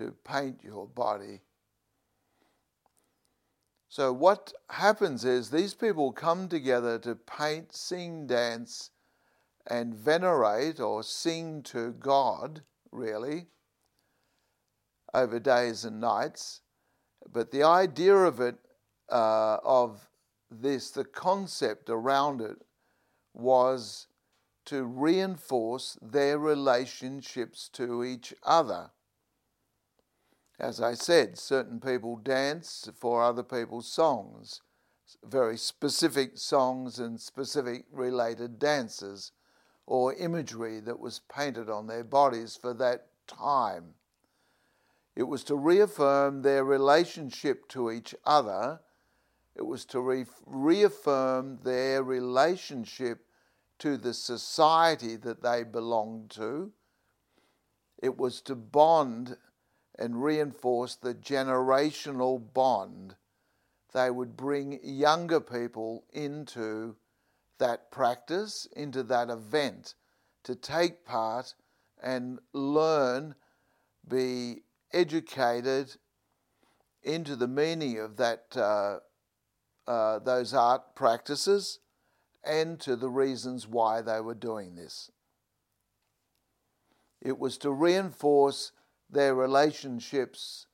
to 0.00 0.14
paint 0.24 0.60
your 0.64 0.86
body. 0.86 1.42
So, 3.90 4.12
what 4.12 4.54
happens 4.70 5.26
is 5.26 5.50
these 5.50 5.74
people 5.74 6.10
come 6.12 6.48
together 6.48 6.98
to 7.00 7.14
paint, 7.14 7.74
sing, 7.74 8.26
dance, 8.26 8.90
and 9.66 9.94
venerate 9.94 10.80
or 10.80 11.02
sing 11.02 11.62
to 11.64 11.92
God, 11.92 12.62
really, 12.90 13.48
over 15.12 15.38
days 15.38 15.84
and 15.84 16.00
nights. 16.00 16.62
But 17.30 17.50
the 17.50 17.64
idea 17.64 18.14
of 18.14 18.40
it 18.40 18.56
uh, 19.10 19.58
of 19.62 20.08
this, 20.50 20.92
the 20.92 21.04
concept 21.04 21.90
around 21.90 22.40
it 22.40 22.56
was 23.34 24.06
to 24.64 24.84
reinforce 24.84 25.98
their 26.00 26.38
relationships 26.38 27.68
to 27.74 28.02
each 28.02 28.32
other. 28.44 28.92
As 30.60 30.78
I 30.78 30.92
said, 30.92 31.38
certain 31.38 31.80
people 31.80 32.16
dance 32.16 32.86
for 32.94 33.22
other 33.22 33.42
people's 33.42 33.90
songs, 33.90 34.60
very 35.24 35.56
specific 35.56 36.36
songs 36.36 36.98
and 36.98 37.18
specific 37.18 37.86
related 37.90 38.58
dances, 38.58 39.32
or 39.86 40.12
imagery 40.14 40.78
that 40.80 41.00
was 41.00 41.22
painted 41.34 41.70
on 41.70 41.86
their 41.86 42.04
bodies 42.04 42.58
for 42.60 42.74
that 42.74 43.06
time. 43.26 43.94
It 45.16 45.22
was 45.22 45.44
to 45.44 45.56
reaffirm 45.56 46.42
their 46.42 46.62
relationship 46.62 47.66
to 47.68 47.90
each 47.90 48.14
other. 48.26 48.80
It 49.56 49.66
was 49.66 49.86
to 49.86 50.00
re- 50.00 50.26
reaffirm 50.44 51.60
their 51.64 52.02
relationship 52.02 53.24
to 53.78 53.96
the 53.96 54.12
society 54.12 55.16
that 55.16 55.42
they 55.42 55.64
belonged 55.64 56.30
to. 56.32 56.70
It 58.02 58.18
was 58.18 58.42
to 58.42 58.54
bond 58.54 59.38
and 60.00 60.24
reinforce 60.24 60.96
the 60.96 61.14
generational 61.14 62.42
bond. 62.54 63.14
They 63.92 64.10
would 64.10 64.36
bring 64.36 64.80
younger 64.82 65.40
people 65.40 66.04
into 66.10 66.96
that 67.58 67.90
practice, 67.90 68.66
into 68.74 69.02
that 69.04 69.28
event, 69.28 69.94
to 70.44 70.54
take 70.54 71.04
part 71.04 71.54
and 72.02 72.38
learn, 72.54 73.34
be 74.08 74.62
educated 74.92 75.96
into 77.02 77.36
the 77.36 77.48
meaning 77.48 77.98
of 77.98 78.16
that 78.16 78.56
uh, 78.56 78.98
uh, 79.86 80.18
those 80.20 80.54
art 80.54 80.94
practices 80.94 81.80
and 82.44 82.80
to 82.80 82.96
the 82.96 83.10
reasons 83.10 83.66
why 83.66 84.00
they 84.00 84.20
were 84.20 84.34
doing 84.34 84.76
this. 84.76 85.10
It 87.20 87.38
was 87.38 87.58
to 87.58 87.70
reinforce 87.70 88.72
their 89.10 89.34
relationships 89.34 90.66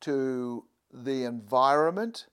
to 0.00 0.64
the 0.92 1.24
environment 1.24 2.26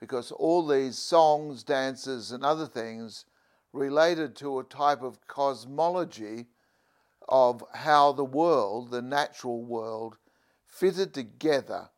because 0.00 0.32
all 0.32 0.66
these 0.66 0.98
songs, 0.98 1.62
dances, 1.62 2.32
and 2.32 2.44
other 2.44 2.66
things 2.66 3.24
related 3.72 4.34
to 4.36 4.58
a 4.58 4.64
type 4.64 5.02
of 5.02 5.26
cosmology 5.28 6.46
of 7.28 7.62
how 7.72 8.12
the 8.12 8.24
world, 8.24 8.90
the 8.90 9.00
natural 9.00 9.62
world, 9.62 10.16
fitted 10.66 11.14
together. 11.14 11.88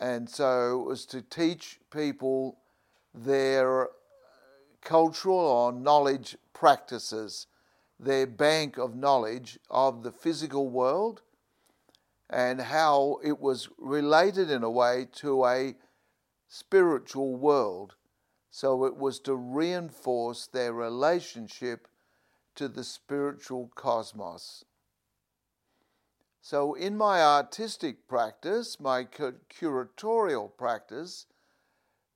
And 0.00 0.28
so 0.28 0.80
it 0.80 0.86
was 0.86 1.06
to 1.06 1.20
teach 1.20 1.78
people 1.92 2.58
their 3.12 3.88
cultural 4.80 5.38
or 5.38 5.72
knowledge 5.72 6.36
practices, 6.52 7.46
their 8.00 8.26
bank 8.26 8.78
of 8.78 8.96
knowledge 8.96 9.58
of 9.70 10.02
the 10.02 10.10
physical 10.10 10.68
world 10.68 11.22
and 12.30 12.60
how 12.60 13.18
it 13.22 13.38
was 13.38 13.68
related 13.78 14.50
in 14.50 14.62
a 14.62 14.70
way 14.70 15.06
to 15.12 15.44
a 15.44 15.74
spiritual 16.48 17.36
world. 17.36 17.94
So 18.50 18.84
it 18.84 18.96
was 18.96 19.18
to 19.20 19.34
reinforce 19.34 20.46
their 20.46 20.72
relationship 20.72 21.88
to 22.54 22.68
the 22.68 22.84
spiritual 22.84 23.70
cosmos. 23.74 24.64
So, 26.40 26.74
in 26.74 26.96
my 26.96 27.22
artistic 27.22 28.06
practice, 28.06 28.78
my 28.78 29.04
curatorial 29.04 30.54
practice, 30.56 31.26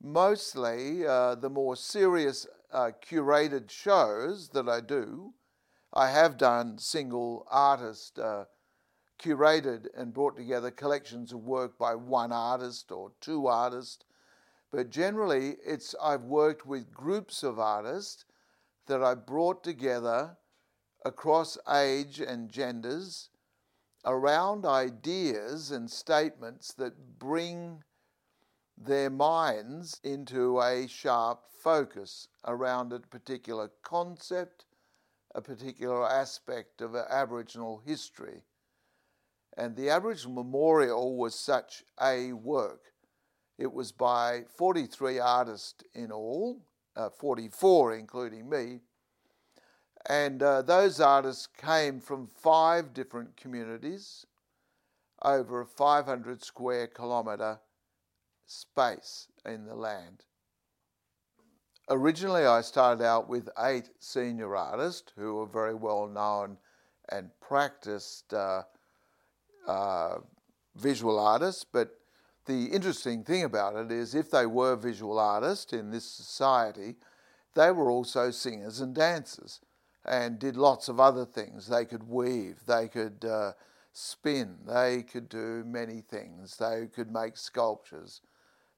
mostly 0.03 1.07
uh, 1.07 1.35
the 1.35 1.49
more 1.49 1.77
serious 1.77 2.47
uh, 2.71 2.91
curated 3.01 3.71
shows 3.71 4.51
that 4.51 4.69
I 4.69 4.81
do, 4.81 5.33
I 5.95 6.11
have 6.11 6.37
done 6.37 6.77
single 6.79 7.47
artist 7.51 8.19
uh, 8.19 8.45
curated 9.19 9.87
and 9.97 10.15
brought 10.15 10.37
together 10.37 10.71
collections 10.71 11.33
of 11.33 11.41
work 11.41 11.79
by 11.79 11.95
one 11.95 12.33
artist 12.33 12.93
or 12.93 13.13
two 13.21 13.47
artists. 13.47 14.05
But 14.71 14.91
generally, 14.91 15.57
it's 15.65 15.95
I've 16.03 16.25
worked 16.25 16.67
with 16.67 16.93
groups 16.93 17.43
of 17.43 17.59
artists 17.59 18.25
that 18.87 19.03
I 19.03 19.15
brought 19.15 19.65
together 19.65 20.37
across 21.05 21.59
age 21.71 22.21
and 22.21 22.51
genders 22.51 23.31
around 24.05 24.65
ideas 24.65 25.71
and 25.71 25.91
statements 25.91 26.73
that 26.75 27.19
bring 27.19 27.83
their 28.77 29.11
minds 29.11 30.01
into 30.05 30.61
a 30.61 30.87
sharp 30.87 31.41
focus 31.51 32.29
around 32.47 32.93
a 32.93 33.01
particular 33.01 33.71
concept, 33.83 34.67
a 35.35 35.43
particular 35.43 36.09
aspect 36.09 36.81
of 36.81 36.95
Aboriginal 36.95 37.83
history. 37.85 38.45
And 39.59 39.75
the 39.75 39.91
Aboriginal 39.91 40.45
Memorial 40.45 41.17
was 41.17 41.35
such 41.35 41.83
a 42.01 42.33
work. 42.33 42.93
It 43.59 43.73
was 43.73 43.91
by 43.91 44.45
43 44.57 45.19
artists 45.19 45.83
in 45.95 46.13
all, 46.13 46.63
uh, 46.95 47.11
44 47.11 47.97
including 47.97 48.49
me, 48.49 48.79
and 50.07 50.45
uh, 50.45 50.63
those 50.63 51.01
artists 51.01 51.49
came 51.49 52.01
from 52.01 52.29
five 52.29 52.95
different 52.95 53.37
communities 53.37 54.25
over 55.23 55.61
a 55.63 55.67
500 55.67 56.45
square 56.45 56.87
kilometre 56.87 57.59
space 58.47 59.27
in 59.45 59.67
the 59.67 59.75
land. 59.75 60.23
Originally, 61.91 62.47
I 62.47 62.61
started 62.61 63.03
out 63.03 63.29
with 63.29 63.49
eight 63.59 63.91
senior 63.99 64.55
artists 64.55 65.13
who 65.17 65.35
were 65.35 65.47
very 65.47 65.75
well 65.75 66.07
known 66.07 66.59
and 67.09 67.31
practiced 67.41 68.33
uh, 68.33 68.63
uh, 69.69 70.17
visual 70.75 71.19
artists. 71.19 71.65
But 71.65 71.91
the 72.47 72.67
interesting 72.67 73.23
thing 73.23 73.45
about 73.45 73.77
it 73.77 73.93
is, 73.93 74.15
if 74.15 74.31
they 74.31 74.47
were 74.47 74.75
visual 74.75 75.19
artists 75.19 75.73
in 75.73 75.91
this 75.91 76.05
society, 76.05 76.97
they 77.55 77.71
were 77.71 77.91
also 77.91 78.31
singers 78.31 78.81
and 78.81 78.95
dancers 78.95 79.61
and 80.05 80.39
did 80.39 80.57
lots 80.57 80.89
of 80.89 80.99
other 80.99 81.25
things. 81.25 81.69
They 81.69 81.85
could 81.85 82.09
weave, 82.09 82.61
they 82.67 82.89
could 82.89 83.25
uh, 83.25 83.53
spin, 83.93 84.57
they 84.67 85.03
could 85.03 85.29
do 85.29 85.65
many 85.67 86.01
things, 86.01 86.57
they 86.57 86.89
could 86.93 87.13
make 87.13 87.37
sculptures. 87.37 88.23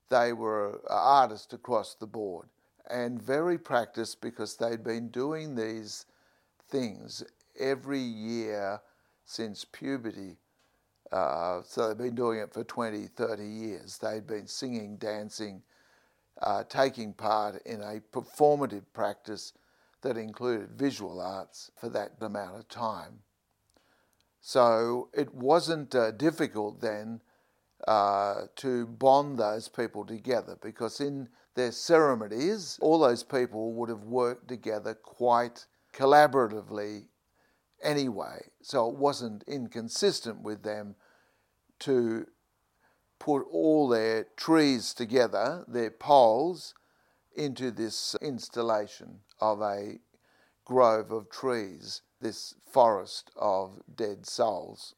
They 0.09 0.33
were 0.33 0.81
artists 0.89 1.53
across 1.53 1.95
the 1.95 2.07
board 2.07 2.49
and 2.91 3.23
very 3.23 3.57
practiced 3.57 4.21
because 4.21 4.57
they'd 4.57 4.83
been 4.83 5.09
doing 5.09 5.55
these 5.55 6.07
things 6.69 7.23
every 7.59 8.01
year 8.01 8.81
since 9.25 9.65
puberty. 9.65 10.37
Uh, 11.13 11.63
so 11.65 11.89
they've 11.89 11.99
been 11.99 12.15
doing 12.15 12.39
it 12.39 12.53
for 12.53 12.65
20, 12.65 13.07
30 13.07 13.45
years. 13.45 13.99
They'd 13.99 14.27
been 14.27 14.47
singing, 14.47 14.97
dancing, 14.97 15.63
uh, 16.41 16.65
taking 16.69 17.13
part 17.13 17.61
in 17.67 17.81
a 17.81 18.01
performative 18.13 18.85
practice 18.93 19.53
that 20.03 20.17
included 20.17 20.71
visual 20.71 21.21
arts 21.21 21.71
for 21.79 21.89
that 21.91 22.13
amount 22.21 22.57
of 22.57 22.69
time. 22.69 23.21
So 24.41 25.09
it 25.13 25.35
wasn't 25.35 25.95
uh, 25.95 26.13
difficult 26.13 26.81
then 26.81 27.21
uh, 27.87 28.43
to 28.57 28.87
bond 28.87 29.39
those 29.39 29.69
people 29.69 30.05
together 30.05 30.57
because 30.63 31.01
in 31.01 31.29
their 31.55 31.73
ceremonies, 31.73 32.79
all 32.81 32.99
those 32.99 33.23
people 33.23 33.73
would 33.75 33.89
have 33.89 34.05
worked 34.05 34.49
together 34.49 34.95
quite 34.95 35.67
collaboratively 35.93 37.05
anyway. 37.83 38.49
So 38.63 38.89
it 38.89 38.97
wasn't 38.97 39.45
inconsistent 39.47 40.43
with 40.43 40.63
them 40.63 40.97
to 41.81 42.27
put 43.19 43.47
all 43.51 43.89
their 43.89 44.27
trees 44.37 44.95
together, 44.95 45.65
their 45.69 45.91
poles, 45.91 46.75
into 47.37 47.71
this 47.71 48.17
installation 48.21 49.21
of 49.41 49.63
a 49.63 49.99
grove 50.65 51.11
of 51.11 51.31
trees, 51.31 52.03
this 52.21 52.55
forest 52.71 53.31
of 53.37 53.81
dead 53.95 54.27
souls. 54.27 54.95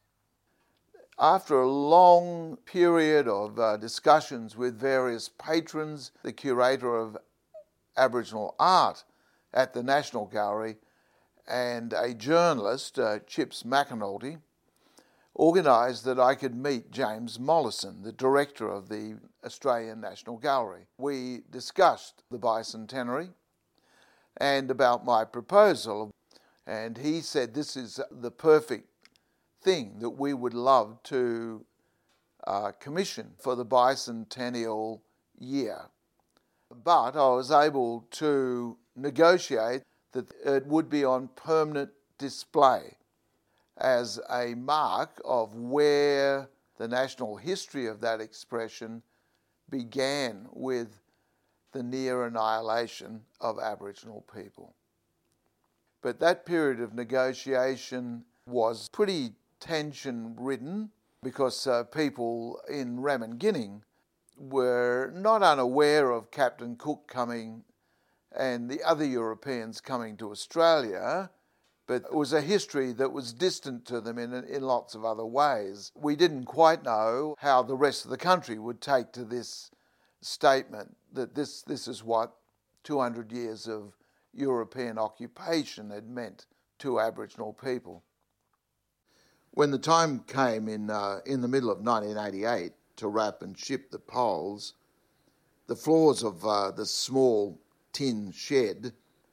After 1.18 1.60
a 1.60 1.70
long 1.70 2.56
period 2.64 3.28
of 3.28 3.58
uh, 3.58 3.76
discussions 3.76 4.56
with 4.56 4.78
various 4.78 5.28
patrons, 5.28 6.10
the 6.22 6.32
curator 6.32 6.96
of 6.96 7.16
Aboriginal 7.96 8.54
art 8.58 9.04
at 9.52 9.74
the 9.74 9.82
National 9.82 10.26
Gallery, 10.26 10.76
and 11.46 11.92
a 11.92 12.14
journalist, 12.14 12.98
uh, 12.98 13.18
Chips 13.26 13.62
Mackinolty, 13.62 14.38
organised 15.36 16.04
that 16.04 16.20
I 16.20 16.34
could 16.34 16.54
meet 16.54 16.90
James 16.90 17.40
Mollison, 17.40 18.02
the 18.02 18.12
director 18.12 18.68
of 18.68 18.88
the 18.88 19.18
Australian 19.44 20.00
National 20.00 20.36
Gallery. 20.36 20.86
We 20.98 21.42
discussed 21.50 22.22
the 22.30 22.38
bicentenary 22.38 23.30
and 24.36 24.70
about 24.70 25.04
my 25.04 25.24
proposal, 25.24 26.10
and 26.66 26.96
he 26.98 27.20
said 27.20 27.54
this 27.54 27.76
is 27.76 28.00
the 28.10 28.30
perfect 28.30 28.88
thing 29.62 29.98
that 30.00 30.10
we 30.10 30.34
would 30.34 30.54
love 30.54 31.02
to 31.04 31.64
uh, 32.46 32.72
commission 32.72 33.32
for 33.38 33.54
the 33.54 33.64
bicentennial 33.64 35.00
year. 35.38 35.82
But 36.84 37.16
I 37.16 37.28
was 37.28 37.50
able 37.50 38.06
to 38.12 38.76
negotiate 38.96 39.82
that 40.12 40.30
it 40.44 40.66
would 40.66 40.88
be 40.88 41.04
on 41.04 41.28
permanent 41.28 41.90
display 42.18 42.96
as 43.78 44.20
a 44.30 44.54
mark 44.54 45.20
of 45.24 45.54
where 45.54 46.48
the 46.78 46.88
national 46.88 47.36
history 47.36 47.86
of 47.86 48.00
that 48.00 48.20
expression 48.20 49.02
began 49.70 50.46
with 50.52 51.00
the 51.72 51.82
near 51.82 52.26
annihilation 52.26 53.22
of 53.40 53.58
Aboriginal 53.58 54.24
people. 54.34 54.74
But 56.02 56.20
that 56.20 56.44
period 56.44 56.80
of 56.80 56.94
negotiation 56.94 58.24
was 58.46 58.88
pretty 58.88 59.32
tension 59.60 60.34
ridden 60.38 60.90
because 61.22 61.66
uh, 61.66 61.84
people 61.84 62.60
in 62.68 62.98
Ramingining 62.98 63.82
were 64.36 65.12
not 65.14 65.42
unaware 65.42 66.10
of 66.10 66.30
Captain 66.30 66.76
Cook 66.76 67.06
coming 67.06 67.64
and 68.36 68.70
the 68.70 68.82
other 68.82 69.04
Europeans 69.04 69.80
coming 69.80 70.16
to 70.16 70.30
Australia, 70.30 71.30
but 71.86 72.02
it 72.04 72.14
was 72.14 72.32
a 72.32 72.40
history 72.40 72.92
that 72.92 73.12
was 73.12 73.32
distant 73.32 73.84
to 73.86 74.00
them 74.00 74.18
in, 74.18 74.32
in 74.32 74.62
lots 74.62 74.94
of 74.94 75.04
other 75.04 75.26
ways. 75.26 75.92
We 75.94 76.16
didn't 76.16 76.44
quite 76.44 76.84
know 76.84 77.34
how 77.38 77.62
the 77.62 77.76
rest 77.76 78.04
of 78.04 78.10
the 78.10 78.16
country 78.16 78.58
would 78.58 78.80
take 78.80 79.12
to 79.12 79.24
this 79.24 79.70
statement 80.20 80.96
that 81.12 81.34
this, 81.34 81.62
this 81.62 81.88
is 81.88 82.04
what 82.04 82.32
200 82.84 83.32
years 83.32 83.66
of 83.68 83.94
European 84.32 84.98
occupation 84.98 85.90
had 85.90 86.08
meant 86.08 86.46
to 86.78 87.00
Aboriginal 87.00 87.52
people. 87.52 88.02
When 89.50 89.70
the 89.70 89.78
time 89.78 90.20
came 90.20 90.68
in, 90.68 90.88
uh, 90.88 91.20
in 91.26 91.42
the 91.42 91.48
middle 91.48 91.70
of 91.70 91.78
1988 91.78 92.72
to 92.96 93.08
wrap 93.08 93.42
and 93.42 93.58
ship 93.58 93.90
the 93.90 93.98
poles, 93.98 94.74
the 95.66 95.76
floors 95.76 96.22
of 96.22 96.44
uh, 96.46 96.70
the 96.70 96.86
small 96.86 97.60
tin 97.92 98.32
shed 98.32 98.92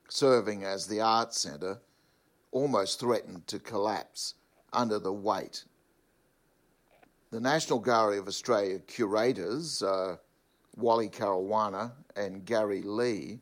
serving 0.10 0.64
as 0.64 0.88
the 0.88 1.02
art 1.02 1.34
centre 1.34 1.80
almost 2.52 3.00
threatened 3.00 3.48
to 3.48 3.60
collapse 3.60 4.36
under 4.74 5.00
the 5.00 5.14
weight. 5.14 5.66
The 7.32 7.40
National 7.40 7.80
Gallery 7.80 8.18
of 8.18 8.28
Australia 8.28 8.80
curators, 8.80 9.84
uh, 9.84 10.18
Wally 10.76 11.10
Caruana 11.10 11.92
and 12.16 12.46
Gary 12.46 12.82
Lee, 12.82 13.40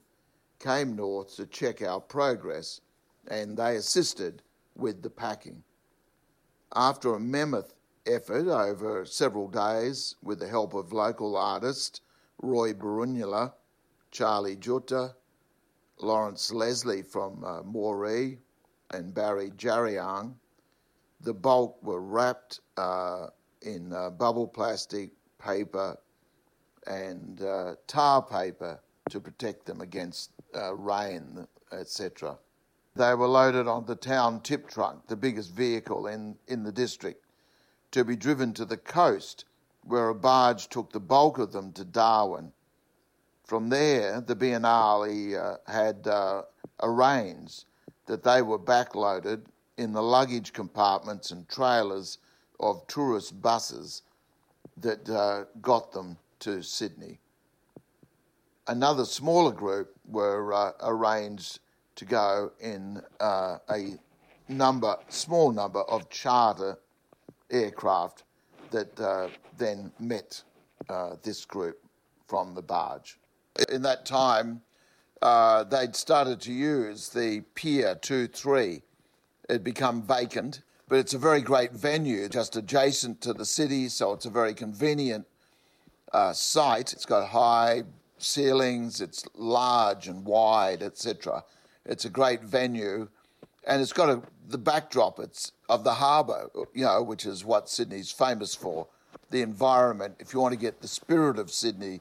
came 0.60 0.96
north 0.96 1.36
to 1.36 1.46
check 1.46 1.82
our 1.82 2.02
progress 2.02 2.82
and 3.30 3.58
they 3.58 3.76
assisted 3.76 4.42
with 4.76 5.02
the 5.02 5.10
packing. 5.10 5.64
After 6.76 7.16
a 7.16 7.20
mammoth 7.20 7.74
effort 8.06 8.48
over 8.48 9.06
several 9.06 9.48
days 9.48 10.16
with 10.22 10.40
the 10.40 10.48
help 10.48 10.74
of 10.74 10.94
local 10.94 11.38
artist 11.38 12.02
Roy 12.42 12.74
Barunula, 12.74 13.54
Charlie 14.12 14.56
Jutta, 14.56 15.14
Lawrence 16.00 16.52
Leslie 16.52 17.02
from 17.02 17.44
uh, 17.44 17.62
Moree, 17.64 18.38
and 18.92 19.14
Barry 19.14 19.52
Jariang. 19.52 20.36
The 21.22 21.34
bulk 21.34 21.82
were 21.82 22.02
wrapped 22.02 22.60
uh, 22.78 23.28
in 23.62 23.92
uh, 23.92 24.12
bubble 24.12 24.48
plastic, 24.48 25.12
paper, 25.40 25.98
and 26.86 27.42
uh, 27.42 27.76
tar 27.88 28.22
paper 28.22 28.80
to 29.10 29.20
protect 29.20 29.66
them 29.66 29.82
against 29.82 30.32
uh, 30.56 30.74
rain, 30.76 31.48
etc. 31.72 32.38
They 32.96 33.14
were 33.14 33.28
loaded 33.28 33.68
on 33.68 33.86
the 33.86 33.96
town 33.96 34.42
tip 34.42 34.68
trunk, 34.68 35.08
the 35.08 35.16
biggest 35.16 35.52
vehicle 35.52 36.08
in, 36.08 36.38
in 36.48 36.64
the 36.64 36.72
district, 36.72 37.24
to 37.92 38.04
be 38.04 38.16
driven 38.16 38.54
to 38.54 38.66
the 38.66 38.78
coast, 38.78 39.46
where 39.84 40.10
a 40.10 40.16
barge 40.16 40.68
took 40.68 40.92
the 40.92 41.00
bulk 41.00 41.38
of 41.38 41.52
them 41.52 41.72
to 41.74 41.86
Darwin. 41.86 42.52
From 43.48 43.70
there, 43.70 44.20
the 44.20 44.36
Biennale 44.36 45.38
uh, 45.38 45.72
had 45.72 46.06
uh, 46.06 46.42
arranged 46.84 47.64
that 48.06 48.22
they 48.22 48.42
were 48.42 48.60
backloaded 48.60 49.46
in 49.78 49.94
the 49.94 50.04
luggage 50.04 50.52
compartments 50.52 51.32
and 51.32 51.48
trailers 51.48 52.18
of 52.60 52.86
tourist 52.88 53.42
buses 53.42 54.02
that 54.76 55.10
uh, 55.10 55.46
got 55.62 55.94
them 55.94 56.18
to 56.40 56.62
Sydney. 56.62 57.20
Another 58.68 59.06
smaller 59.06 59.54
group 59.54 59.96
were 60.06 60.54
uh, 60.54 60.74
arranged 60.82 61.60
to 61.96 62.04
go 62.04 62.52
in 62.60 63.02
uh, 63.22 63.60
a 63.70 63.98
number, 64.50 64.98
small 65.08 65.54
number 65.54 65.84
of 65.84 66.10
charter 66.10 66.78
aircraft 67.50 68.24
that 68.72 69.00
uh, 69.00 69.30
then 69.58 69.90
met 70.00 70.44
uh, 70.90 71.16
this 71.24 71.46
group 71.46 71.80
from 72.26 72.54
the 72.54 72.62
barge. 72.62 73.18
In 73.70 73.82
that 73.84 74.06
time, 74.06 74.62
uh, 75.22 75.64
they'd 75.64 75.96
started 75.96 76.40
to 76.42 76.52
use 76.52 77.10
the 77.10 77.42
Pier 77.56 77.96
2 77.96 78.28
3. 78.28 78.82
It'd 79.50 79.64
become 79.64 80.02
vacant, 80.02 80.62
but 80.88 81.00
it's 81.00 81.14
a 81.14 81.18
very 81.18 81.42
great 81.42 81.72
venue 81.72 82.28
just 82.30 82.56
adjacent 82.56 83.22
to 83.22 83.34
the 83.34 83.46
city, 83.46 83.90
so 83.90 84.14
it's 84.14 84.26
a 84.26 84.30
very 84.30 84.54
convenient 84.54 85.26
uh, 86.12 86.34
site. 86.34 86.94
It's 86.94 87.06
got 87.06 87.28
high 87.30 87.84
ceilings, 88.18 89.02
it's 89.02 89.26
large 89.36 90.08
and 90.08 90.26
wide, 90.26 90.84
etc. 90.84 91.44
It's 91.86 92.06
a 92.06 92.10
great 92.10 92.42
venue, 92.42 93.08
and 93.66 93.82
it's 93.82 93.94
got 93.94 94.10
a, 94.10 94.22
the 94.50 94.58
backdrop 94.58 95.20
it's 95.20 95.52
of 95.70 95.84
the 95.84 95.94
harbour, 95.94 96.50
you 96.74 96.86
know, 96.86 97.02
which 97.02 97.26
is 97.26 97.44
what 97.44 97.70
Sydney's 97.70 98.12
famous 98.12 98.56
for. 98.56 98.88
The 99.30 99.42
environment. 99.42 100.16
If 100.20 100.34
you 100.34 100.40
want 100.40 100.54
to 100.54 100.60
get 100.60 100.82
the 100.82 100.88
spirit 100.88 101.38
of 101.38 101.52
Sydney, 101.52 102.00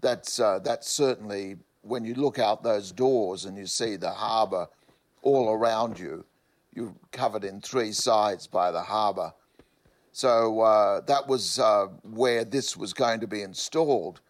that's 0.00 0.40
uh, 0.40 0.58
that's 0.60 0.88
certainly 0.88 1.56
when 1.82 2.04
you 2.04 2.14
look 2.14 2.38
out 2.38 2.62
those 2.62 2.92
doors 2.92 3.44
and 3.44 3.56
you 3.56 3.66
see 3.66 3.96
the 3.96 4.10
harbour 4.10 4.66
all 5.22 5.50
around 5.50 5.98
you. 5.98 6.24
You're 6.74 6.94
covered 7.12 7.44
in 7.44 7.60
three 7.60 7.92
sides 7.92 8.46
by 8.46 8.70
the 8.70 8.82
harbour. 8.82 9.32
So 10.12 10.60
uh, 10.60 11.00
that 11.02 11.26
was 11.26 11.58
uh, 11.58 11.86
where 12.02 12.44
this 12.44 12.76
was 12.76 12.92
going 12.92 13.20
to 13.20 13.26
be 13.26 13.42
installed. 13.42 14.20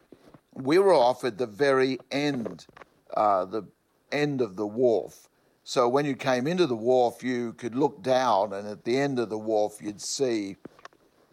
We 0.54 0.78
were 0.78 0.94
offered 0.94 1.38
the 1.38 1.46
very 1.46 1.98
end, 2.10 2.66
uh, 3.14 3.44
the 3.46 3.64
end 4.12 4.40
of 4.40 4.56
the 4.56 4.66
wharf. 4.66 5.28
So 5.64 5.88
when 5.88 6.04
you 6.04 6.16
came 6.16 6.46
into 6.46 6.66
the 6.66 6.76
wharf, 6.76 7.22
you 7.22 7.52
could 7.54 7.74
look 7.74 8.02
down, 8.02 8.52
and 8.52 8.66
at 8.66 8.84
the 8.84 8.98
end 8.98 9.18
of 9.18 9.28
the 9.28 9.38
wharf, 9.38 9.78
you'd 9.80 10.00
see 10.00 10.56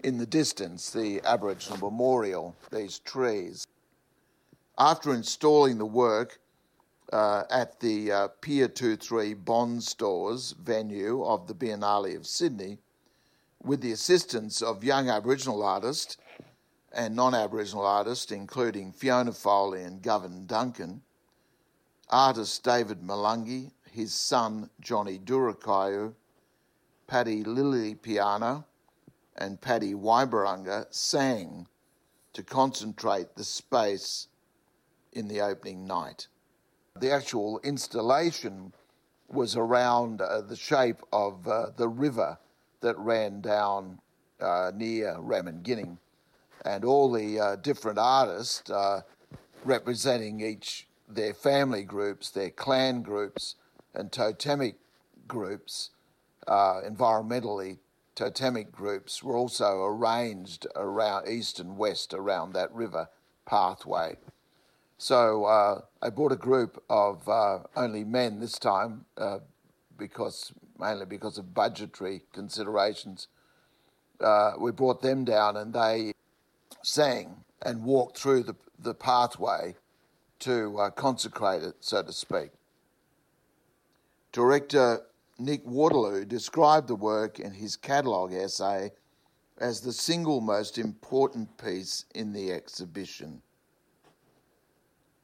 in 0.04 0.18
the 0.18 0.26
distance 0.26 0.92
the 0.92 1.22
Aboriginal 1.26 1.90
memorial, 1.90 2.56
these 2.72 3.00
trees. 3.00 3.66
After 4.80 5.12
installing 5.12 5.80
the 5.80 5.88
work 5.88 6.40
uh, 7.12 7.46
at 7.50 7.80
the 7.80 8.12
uh, 8.12 8.28
Pier 8.42 8.68
23 8.68 9.34
Bond 9.34 9.84
Stores 9.84 10.52
venue 10.52 11.24
of 11.26 11.48
the 11.48 11.56
Biennale 11.56 12.16
of 12.16 12.28
Sydney, 12.28 12.78
with 13.64 13.82
the 13.82 13.92
assistance 13.92 14.62
of 14.62 14.84
young 14.84 15.10
Aboriginal 15.10 15.64
artists 15.64 16.18
and 16.92 17.16
non 17.16 17.34
Aboriginal 17.34 17.88
artists, 17.88 18.32
including 18.32 18.92
Fiona 18.92 19.32
Foley 19.32 19.82
and 19.82 20.04
Govern 20.04 20.46
Duncan, 20.46 21.02
artist 22.10 22.64
David 22.64 23.02
Malangi, 23.02 23.72
his 23.92 24.14
son 24.14 24.70
Johnny 24.80 25.18
Dhurrikayu, 25.18 26.14
Paddy 27.08 27.44
Lilipiana, 27.44 28.64
and 29.36 29.60
Paddy 29.60 29.96
Wainburranga 29.96 30.86
sang 30.92 31.66
to 32.34 32.44
concentrate 32.44 33.36
the 33.36 33.44
space 33.44 34.28
in 35.14 35.28
the 35.28 35.42
opening 35.42 35.86
night. 35.86 36.28
The 37.00 37.12
actual 37.12 37.60
installation 37.64 38.74
was 39.28 39.56
around 39.56 40.22
uh, 40.22 40.42
the 40.42 40.56
shape 40.56 41.02
of 41.12 41.48
uh, 41.48 41.68
the 41.76 41.88
river 41.88 42.38
that 42.82 42.98
ran 42.98 43.42
down 43.42 44.00
uh, 44.40 44.72
near 44.74 45.16
Ramingining, 45.16 45.98
and 46.64 46.86
all 46.86 47.12
the 47.12 47.40
uh, 47.40 47.56
different 47.58 48.00
artists 48.00 48.70
uh, 48.70 49.02
representing 49.64 50.42
each 50.42 50.88
their 51.08 51.34
family 51.34 51.84
groups, 51.84 52.30
their 52.30 52.50
clan 52.50 53.02
groups, 53.02 53.56
and 53.94 54.12
totemic 54.12 54.76
groups, 55.28 55.92
uh, 56.48 56.82
environmentally 56.88 57.80
totemic 58.16 58.72
groups, 58.72 59.24
were 59.24 59.36
also 59.36 59.84
arranged 59.84 60.68
around 60.76 61.28
east 61.28 61.60
and 61.60 61.78
west 61.78 62.14
around 62.14 62.54
that 62.54 62.74
river 62.74 63.10
pathway. 63.46 64.18
So 64.98 65.46
uh, 65.46 65.82
I 66.02 66.10
brought 66.10 66.32
a 66.32 66.38
group 66.38 66.84
of 66.90 67.28
uh, 67.30 67.60
only 67.76 68.04
men 68.04 68.40
this 68.40 68.58
time, 68.58 69.06
uh, 69.18 69.40
because 69.98 70.52
mainly 70.80 71.06
because 71.06 71.38
of 71.38 71.54
budgetary 71.54 72.24
considerations. 72.34 73.28
Uh, 74.20 74.54
we 74.60 74.72
brought 74.72 75.02
them 75.02 75.24
down, 75.24 75.56
and 75.56 75.74
they 75.74 76.14
sang 76.82 77.44
and 77.62 77.84
walked 77.84 78.18
through 78.18 78.44
the 78.44 78.56
the 78.80 78.94
pathway 78.94 79.76
to 80.40 80.78
uh, 80.80 80.90
consecrate 80.92 81.64
it, 81.64 81.76
so 81.80 82.02
to 82.04 82.14
speak. 82.14 82.52
Director 84.32 85.02
Nick 85.40 85.64
Waterlow 85.66 86.28
described 86.28 86.88
the 86.88 86.96
work 86.96 87.40
in 87.40 87.54
his 87.54 87.76
catalogue 87.76 88.34
essay 88.34 88.92
as 89.60 89.82
the 89.82 89.94
single 89.94 90.42
most 90.42 90.78
important 90.78 91.58
piece 91.58 92.06
in 92.14 92.34
the 92.34 92.52
exhibition 92.52 93.42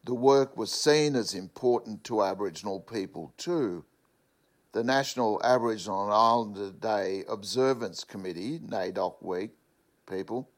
the 0.03 0.13
work 0.13 0.57
was 0.57 0.71
seen 0.71 1.15
as 1.15 1.33
important 1.33 2.03
to 2.03 2.23
Aboriginal 2.23 2.79
people 2.79 3.33
too. 3.37 3.85
The 4.73 4.83
National 4.83 5.39
Aboriginal 5.43 6.03
and 6.05 6.13
Islander 6.13 6.71
Day 6.71 7.23
Observance 7.29 8.03
Committee, 8.03 8.59
NAIDOC 8.59 9.21
Week 9.21 9.51
people, 10.09 10.49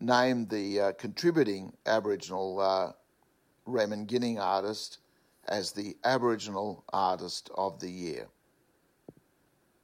named 0.00 0.48
the 0.48 0.80
uh, 0.80 0.92
contributing 0.92 1.72
Aboriginal 1.84 2.60
uh, 2.60 2.92
Ramingining 3.66 4.40
artist 4.40 4.98
as 5.46 5.72
the 5.72 5.96
Aboriginal 6.04 6.84
Artist 6.92 7.50
of 7.54 7.80
the 7.80 7.90
Year. 7.90 8.28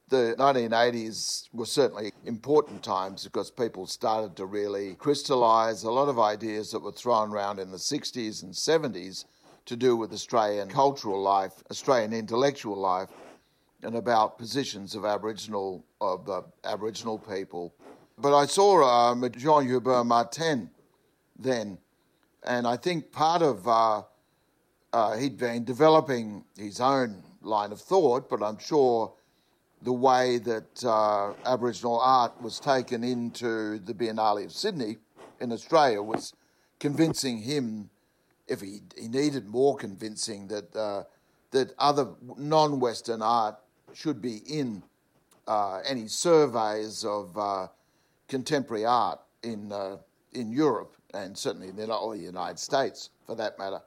The 0.09 0.35
1980s 0.39 1.49
were 1.53 1.67
certainly 1.67 2.11
important 2.25 2.81
times 2.81 3.25
because 3.25 3.51
people 3.51 3.85
started 3.85 4.35
to 4.37 4.47
really 4.47 4.95
crystallise 4.95 5.83
a 5.83 5.91
lot 5.91 6.09
of 6.09 6.17
ideas 6.17 6.71
that 6.71 6.81
were 6.81 6.91
thrown 6.91 7.31
around 7.31 7.59
in 7.59 7.69
the 7.69 7.77
60s 7.77 8.41
and 8.41 8.51
70s 8.51 9.25
to 9.65 9.75
do 9.75 9.95
with 9.95 10.11
Australian 10.11 10.67
cultural 10.67 11.21
life, 11.21 11.63
Australian 11.69 12.11
intellectual 12.11 12.75
life, 12.75 13.09
and 13.83 13.95
about 13.95 14.39
positions 14.39 14.95
of 14.95 15.05
Aboriginal 15.05 15.85
of 16.01 16.27
uh, 16.27 16.41
Aboriginal 16.63 17.19
people. 17.19 17.71
But 18.17 18.35
I 18.35 18.47
saw 18.47 18.83
um, 18.83 19.29
Jean 19.37 19.67
Hubert 19.67 20.05
Martin 20.05 20.71
then, 21.37 21.77
and 22.43 22.65
I 22.65 22.77
think 22.77 23.11
part 23.11 23.43
of 23.43 23.67
uh, 23.67 24.01
uh, 24.91 25.17
he'd 25.17 25.37
been 25.37 25.65
developing 25.65 26.45
his 26.57 26.81
own 26.81 27.21
line 27.43 27.71
of 27.71 27.79
thought, 27.79 28.27
but 28.27 28.41
I'm 28.41 28.57
sure 28.57 29.13
the 29.81 29.93
way 29.93 30.37
that 30.39 30.83
uh, 30.83 31.33
Aboriginal 31.45 31.99
art 31.99 32.39
was 32.41 32.59
taken 32.59 33.03
into 33.03 33.79
the 33.79 33.93
Biennale 33.93 34.45
of 34.45 34.51
Sydney 34.51 34.97
in 35.39 35.51
Australia 35.51 36.01
was 36.01 36.33
convincing 36.79 37.39
him, 37.39 37.89
if 38.47 38.61
he, 38.61 38.79
he 38.97 39.07
needed 39.07 39.47
more 39.47 39.77
convincing, 39.77 40.47
that, 40.47 40.75
uh, 40.75 41.03
that 41.51 41.73
other 41.79 42.07
non 42.37 42.79
Western 42.79 43.21
art 43.21 43.55
should 43.93 44.21
be 44.21 44.37
in 44.47 44.83
uh, 45.47 45.79
any 45.87 46.07
surveys 46.07 47.05
of 47.05 47.37
uh, 47.37 47.67
contemporary 48.27 48.85
art 48.85 49.19
in, 49.43 49.71
uh, 49.71 49.97
in 50.33 50.51
Europe 50.51 50.95
and 51.13 51.37
certainly 51.37 51.69
in 51.69 51.75
the 51.75 52.17
United 52.19 52.59
States 52.59 53.09
for 53.25 53.35
that 53.35 53.57
matter, 53.57 53.81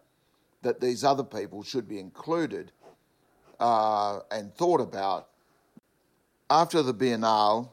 that 0.62 0.80
these 0.80 1.04
other 1.04 1.22
people 1.22 1.62
should 1.62 1.88
be 1.88 1.98
included 1.98 2.72
uh, 3.60 4.20
and 4.30 4.54
thought 4.54 4.80
about 4.80 5.28
after 6.52 6.82
the 6.82 6.92
Biennale 6.92 7.72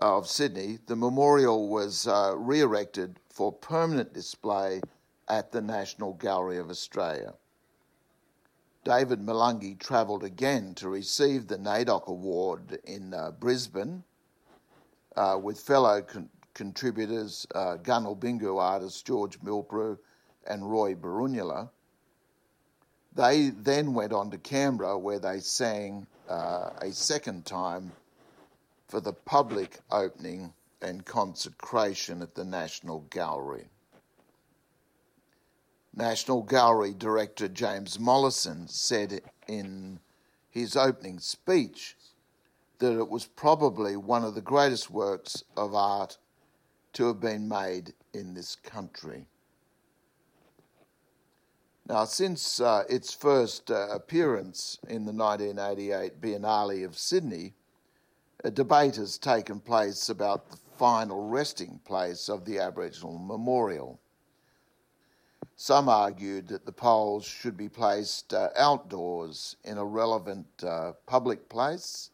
of 0.00 0.26
Sydney, 0.26 0.80
the 0.86 0.96
memorial 0.96 1.68
was 1.68 2.08
uh, 2.08 2.34
re 2.36 2.60
erected 2.60 3.20
for 3.28 3.52
permanent 3.52 4.12
display 4.12 4.80
at 5.28 5.52
the 5.52 5.60
National 5.62 6.14
Gallery 6.14 6.58
of 6.58 6.70
Australia. 6.70 7.34
David 8.82 9.20
Malangi 9.20 9.78
travelled 9.78 10.24
again 10.24 10.74
to 10.74 10.88
receive 10.88 11.46
the 11.46 11.56
NAIDOC 11.56 12.08
Award 12.08 12.80
in 12.82 13.14
uh, 13.14 13.30
Brisbane 13.30 14.02
uh, 15.14 15.38
with 15.40 15.60
fellow 15.60 16.02
con- 16.02 16.28
contributors 16.52 17.46
uh, 17.54 17.76
Ganalbingu 17.80 18.60
artist 18.60 19.06
George 19.06 19.40
Milpurrurru 19.40 19.98
and 20.48 20.68
Roy 20.68 20.96
Barunula. 20.96 21.70
They 23.14 23.50
then 23.50 23.94
went 23.94 24.12
on 24.12 24.32
to 24.32 24.38
Canberra 24.38 24.98
where 24.98 25.20
they 25.20 25.38
sang 25.38 26.08
uh, 26.28 26.70
a 26.80 26.90
second 26.90 27.46
time 27.46 27.92
for 28.90 29.00
the 29.00 29.12
public 29.12 29.78
opening 29.92 30.52
and 30.82 31.06
consecration 31.06 32.22
at 32.22 32.34
the 32.34 32.44
National 32.44 33.00
Gallery. 33.10 33.68
National 35.94 36.42
Gallery 36.42 36.92
Director 36.94 37.46
James 37.46 38.00
Mollison 38.00 38.66
said 38.66 39.20
in 39.46 40.00
his 40.50 40.74
opening 40.74 41.20
speech 41.20 41.96
that 42.78 42.98
it 42.98 43.08
was 43.08 43.26
probably 43.26 43.96
one 43.96 44.24
of 44.24 44.34
the 44.34 44.40
greatest 44.40 44.90
works 44.90 45.44
of 45.56 45.74
art 45.74 46.18
to 46.94 47.06
have 47.06 47.20
been 47.20 47.48
made 47.48 47.92
in 48.12 48.34
this 48.34 48.56
country. 48.56 49.26
Now, 51.86 52.04
since 52.04 52.60
uh, 52.60 52.84
its 52.88 53.12
first 53.12 53.70
uh, 53.70 53.88
appearance 53.88 54.78
in 54.88 55.04
the 55.04 55.12
1988 55.12 56.20
Biennale 56.20 56.84
of 56.84 56.96
Sydney, 56.96 57.54
a 58.42 58.50
debate 58.50 58.96
has 58.96 59.18
taken 59.18 59.60
place 59.60 60.08
about 60.08 60.50
the 60.50 60.56
final 60.78 61.28
resting 61.28 61.78
place 61.84 62.28
of 62.28 62.44
the 62.44 62.58
Aboriginal 62.58 63.18
memorial. 63.18 64.00
Some 65.56 65.90
argued 65.90 66.48
that 66.48 66.64
the 66.64 66.72
poles 66.72 67.26
should 67.26 67.56
be 67.56 67.68
placed 67.68 68.32
uh, 68.32 68.48
outdoors 68.56 69.56
in 69.64 69.76
a 69.76 69.84
relevant 69.84 70.46
uh, 70.64 70.92
public 71.04 71.50
place 71.50 72.10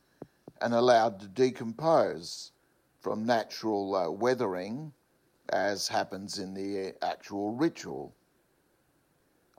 and 0.60 0.74
allowed 0.74 1.20
to 1.20 1.28
decompose 1.28 2.50
from 3.00 3.24
natural 3.24 3.94
uh, 3.94 4.10
weathering, 4.10 4.92
as 5.50 5.86
happens 5.86 6.40
in 6.40 6.54
the 6.54 6.92
actual 7.02 7.52
ritual. 7.52 8.12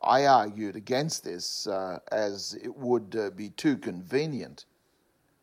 I 0.02 0.26
argued 0.26 0.76
against 0.76 1.24
this 1.24 1.66
uh, 1.66 2.00
as 2.12 2.56
it 2.62 2.76
would 2.76 3.16
uh, 3.18 3.30
be 3.30 3.52
too 3.52 3.78
convenient 3.78 4.66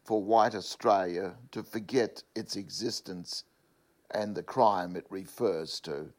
for 0.04 0.22
white 0.22 0.54
Australia 0.54 1.34
to 1.50 1.62
forget 1.62 2.22
its 2.34 2.56
existence 2.56 3.44
and 4.10 4.34
the 4.34 4.42
crime 4.42 4.96
it 4.96 5.06
refers 5.10 5.80
to. 5.80 6.12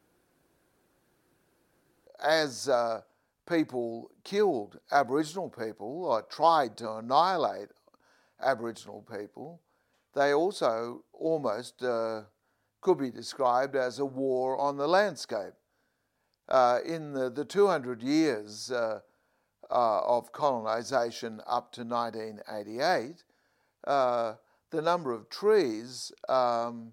As 2.22 2.68
uh, 2.68 3.02
people 3.48 4.10
killed 4.24 4.78
Aboriginal 4.90 5.48
people 5.48 6.04
or 6.06 6.22
tried 6.22 6.76
to 6.78 6.94
annihilate 6.94 7.68
Aboriginal 8.42 9.06
people, 9.10 9.60
they 10.14 10.32
also 10.34 11.04
almost 11.12 11.82
uh, 11.82 12.22
could 12.80 12.98
be 12.98 13.10
described 13.10 13.76
as 13.76 13.98
a 13.98 14.04
war 14.04 14.58
on 14.58 14.76
the 14.76 14.88
landscape. 14.88 15.54
Uh, 16.48 16.78
in 16.84 17.12
the, 17.12 17.28
the 17.28 17.44
200 17.44 18.02
years 18.02 18.70
uh, 18.70 19.00
uh, 19.70 20.00
of 20.00 20.32
colonisation 20.32 21.40
up 21.46 21.72
to 21.72 21.82
1988, 21.82 23.24
uh, 23.86 24.34
the 24.70 24.82
number 24.82 25.12
of 25.12 25.30
trees 25.30 26.12
um, 26.28 26.92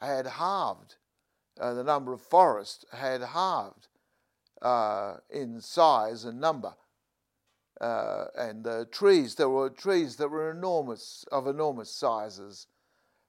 had 0.00 0.26
halved. 0.26 0.96
Uh, 1.58 1.72
the 1.72 1.84
number 1.84 2.12
of 2.12 2.20
forests 2.20 2.84
had 2.92 3.22
halved 3.22 3.88
uh, 4.62 5.14
in 5.30 5.60
size 5.60 6.24
and 6.24 6.40
number. 6.40 6.74
Uh, 7.80 8.26
and 8.36 8.64
the 8.64 8.86
trees, 8.90 9.34
there 9.34 9.48
were 9.48 9.70
trees 9.70 10.16
that 10.16 10.28
were 10.28 10.50
enormous, 10.50 11.24
of 11.30 11.46
enormous 11.46 11.90
sizes, 11.90 12.66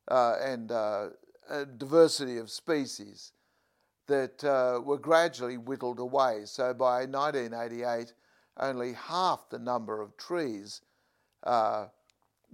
uh, 0.09 0.35
and 0.41 0.71
uh, 0.71 1.09
diversity 1.77 2.37
of 2.37 2.49
species 2.49 3.33
that 4.07 4.41
were 4.85 4.97
gradually 4.97 5.57
whittled 5.57 5.99
away. 5.99 6.41
So 6.45 6.73
by 6.73 7.05
1988, 7.05 8.13
only 8.59 8.93
half 8.93 9.49
the 9.49 9.59
number 9.59 10.01
of 10.01 10.15
trees 10.17 10.81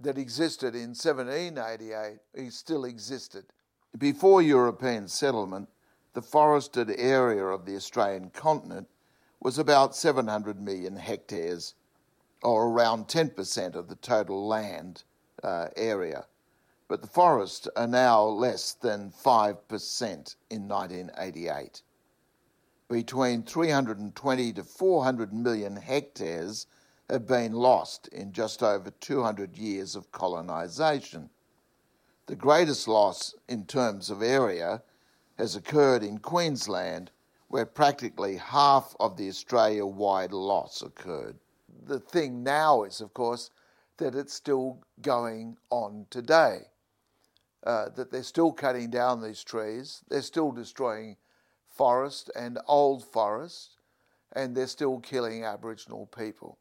that 0.00 0.18
existed 0.18 0.74
in 0.74 0.90
1788 0.90 2.18
he 2.36 2.50
still 2.50 2.84
existed. 2.84 3.44
Before 3.96 4.42
European 4.42 5.06
settlement, 5.08 5.68
the 6.14 6.22
forested 6.22 6.90
area 6.96 7.44
of 7.44 7.64
the 7.64 7.76
Australian 7.76 8.30
continent 8.30 8.88
was 9.40 9.58
about 9.58 9.94
700 9.94 10.60
million 10.60 10.96
hectares, 10.96 11.74
or 12.42 12.66
around 12.66 13.08
10% 13.08 13.74
of 13.74 13.88
the 13.88 13.96
total 13.96 14.46
land 14.46 15.04
uh, 15.42 15.68
area. 15.76 16.26
But 16.88 17.02
the 17.02 17.08
forests 17.08 17.68
are 17.76 17.86
now 17.86 18.22
less 18.22 18.72
than 18.72 19.10
5% 19.10 20.36
in 20.50 20.68
1988. 20.68 21.82
Between 22.88 23.42
320 23.42 24.52
to 24.52 24.62
400 24.62 25.32
million 25.32 25.76
hectares 25.76 26.66
have 27.10 27.26
been 27.26 27.52
lost 27.52 28.08
in 28.08 28.32
just 28.32 28.62
over 28.62 28.90
200 28.90 29.56
years 29.56 29.94
of 29.94 30.10
colonisation. 30.10 31.28
The 32.26 32.36
greatest 32.36 32.88
loss 32.88 33.34
in 33.48 33.66
terms 33.66 34.08
of 34.08 34.22
area 34.22 34.82
has 35.36 35.56
occurred 35.56 36.02
in 36.02 36.18
Queensland, 36.18 37.10
where 37.48 37.66
practically 37.66 38.36
half 38.36 38.96
of 38.98 39.16
the 39.16 39.28
Australia 39.28 39.84
wide 39.84 40.32
loss 40.32 40.80
occurred. 40.80 41.36
The 41.86 42.00
thing 42.00 42.42
now 42.42 42.84
is, 42.84 43.00
of 43.00 43.12
course, 43.12 43.50
that 43.98 44.14
it's 44.14 44.32
still 44.32 44.80
going 45.02 45.58
on 45.70 46.06
today. 46.10 46.62
Uh, 47.64 47.88
that 47.90 48.10
they're 48.10 48.22
still 48.22 48.52
cutting 48.52 48.90
down 48.90 49.22
these 49.22 49.42
trees, 49.42 50.02
they're 50.08 50.20
still 50.20 50.52
destroying 50.52 51.16
forest 51.66 52.30
and 52.36 52.58
old 52.66 53.02
forest, 53.04 53.78
and 54.32 54.54
they're 54.54 54.66
still 54.66 55.00
killing 55.00 55.44
Aboriginal 55.44 56.06
people. 56.06 56.58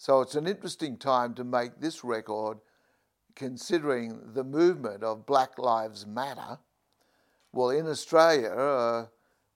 So 0.00 0.22
it's 0.22 0.34
an 0.34 0.46
interesting 0.46 0.96
time 0.96 1.34
to 1.34 1.44
make 1.44 1.78
this 1.78 2.02
record 2.04 2.56
considering 3.34 4.32
the 4.32 4.42
movement 4.42 5.04
of 5.04 5.26
Black 5.26 5.58
Lives 5.58 6.06
Matter. 6.06 6.58
Well, 7.52 7.68
in 7.68 7.86
Australia, 7.86 8.48
uh, 8.48 9.06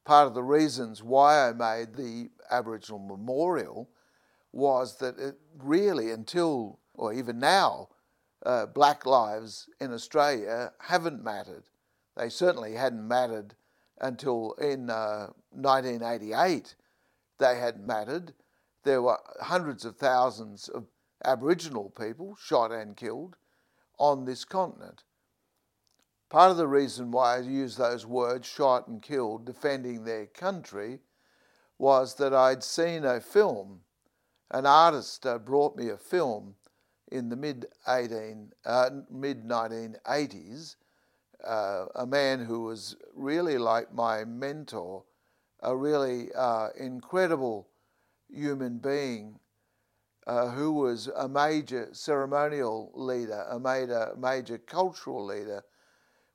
part 0.04 0.26
of 0.26 0.34
the 0.34 0.42
reasons 0.42 1.02
why 1.02 1.48
I 1.48 1.54
made 1.54 1.94
the 1.94 2.28
Aboriginal 2.50 2.98
Memorial 2.98 3.88
was 4.52 4.98
that 4.98 5.18
it 5.18 5.36
really, 5.56 6.10
until, 6.10 6.78
or 6.92 7.14
even 7.14 7.38
now, 7.38 7.88
uh, 8.44 8.66
black 8.66 9.06
lives 9.06 9.70
in 9.80 9.94
Australia 9.94 10.72
haven't 10.78 11.24
mattered. 11.24 11.64
They 12.18 12.28
certainly 12.28 12.74
hadn't 12.74 13.08
mattered 13.08 13.54
until 13.98 14.52
in 14.60 14.90
uh, 14.90 15.28
1988. 15.52 16.74
They 17.38 17.58
had 17.58 17.86
mattered 17.86 18.34
there 18.84 19.02
were 19.02 19.18
hundreds 19.40 19.84
of 19.84 19.96
thousands 19.96 20.68
of 20.68 20.86
Aboriginal 21.24 21.90
people 21.90 22.36
shot 22.36 22.70
and 22.70 22.96
killed, 22.96 23.36
on 23.98 24.24
this 24.24 24.44
continent. 24.44 25.04
Part 26.28 26.50
of 26.50 26.56
the 26.56 26.66
reason 26.66 27.10
why 27.10 27.36
I 27.36 27.40
use 27.40 27.76
those 27.76 28.06
words, 28.06 28.46
shot 28.46 28.88
and 28.88 29.00
killed, 29.00 29.44
defending 29.44 30.04
their 30.04 30.26
country, 30.26 31.00
was 31.78 32.16
that 32.16 32.34
I'd 32.34 32.64
seen 32.64 33.04
a 33.04 33.20
film. 33.20 33.80
An 34.50 34.66
artist 34.66 35.26
uh, 35.26 35.38
brought 35.38 35.76
me 35.76 35.90
a 35.90 35.96
film 35.96 36.56
in 37.10 37.28
the 37.28 37.36
mid 37.36 37.66
18 37.86 38.52
uh, 38.64 38.90
mid 39.10 39.44
1980s. 39.44 40.76
Uh, 41.44 41.86
a 41.94 42.06
man 42.06 42.44
who 42.44 42.62
was 42.62 42.96
really 43.14 43.58
like 43.58 43.92
my 43.92 44.24
mentor, 44.24 45.04
a 45.62 45.76
really 45.76 46.32
uh, 46.34 46.68
incredible 46.78 47.68
human 48.28 48.78
being 48.78 49.38
uh, 50.26 50.50
who 50.50 50.72
was 50.72 51.08
a 51.08 51.28
major 51.28 51.88
ceremonial 51.92 52.90
leader, 52.94 53.46
a 53.50 53.58
major, 53.58 54.14
major 54.16 54.58
cultural 54.58 55.24
leader 55.24 55.62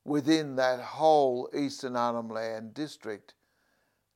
within 0.06 0.56
that 0.56 0.80
whole 0.80 1.49
Eastern 1.58 1.95
Arnhem 1.95 2.30
Land 2.30 2.73
district. 2.73 3.34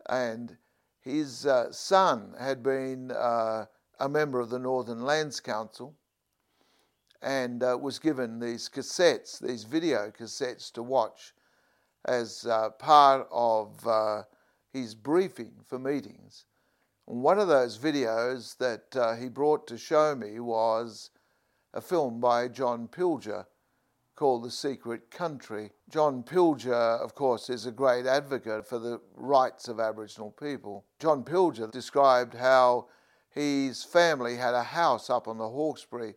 And 0.08 0.58
his 1.02 1.46
uh, 1.46 1.72
son 1.72 2.36
had 2.40 2.64
been 2.64 3.12
uh, 3.12 3.66
a 4.00 4.10
member 4.10 4.40
of 4.40 4.50
the 4.50 4.60
Northern 4.60 5.04
Lands 5.04 5.40
Council 5.40 5.96
and 7.22 7.64
uh, 7.64 7.78
was 7.80 8.00
given 8.00 8.40
these 8.40 8.70
cassettes, 8.70 9.40
these 9.40 9.64
video 9.64 10.12
cassettes 10.12 10.72
to 10.74 10.84
watch 10.84 11.34
as 12.06 12.46
uh, 12.46 12.70
part 12.72 13.28
of 13.32 13.88
uh, 13.88 14.24
his 14.72 14.94
briefing 14.94 15.54
for 15.66 15.80
meetings. 15.80 16.46
One 17.06 17.38
of 17.38 17.50
those 17.50 17.78
videos 17.78 18.58
that 18.60 18.96
uh, 18.96 19.16
he 19.16 19.28
brought 19.28 19.68
to 19.68 19.78
show 19.78 20.16
me 20.16 20.40
was 20.40 21.10
a 21.74 21.82
film 21.82 22.22
by 22.22 22.48
John 22.48 22.88
Pilger 22.88 23.46
called 24.16 24.46
The 24.46 24.52
Secret 24.52 25.12
Country. 25.12 25.72
John 25.90 26.24
Pilger, 26.24 27.02
of 27.04 27.14
course, 27.14 27.50
is 27.50 27.66
a 27.66 27.72
great 27.72 28.06
advocate 28.06 28.66
for 28.66 28.80
the 28.80 29.02
rights 29.16 29.68
of 29.68 29.82
Aboriginal 29.82 30.32
people. 30.32 30.86
John 30.98 31.26
Pilger 31.26 31.70
described 31.70 32.36
how 32.36 32.88
his 33.30 33.84
family 33.84 34.38
had 34.38 34.54
a 34.54 34.64
house 34.64 35.10
up 35.10 35.28
on 35.28 35.38
the 35.38 35.50
Hawkesbury 35.50 36.16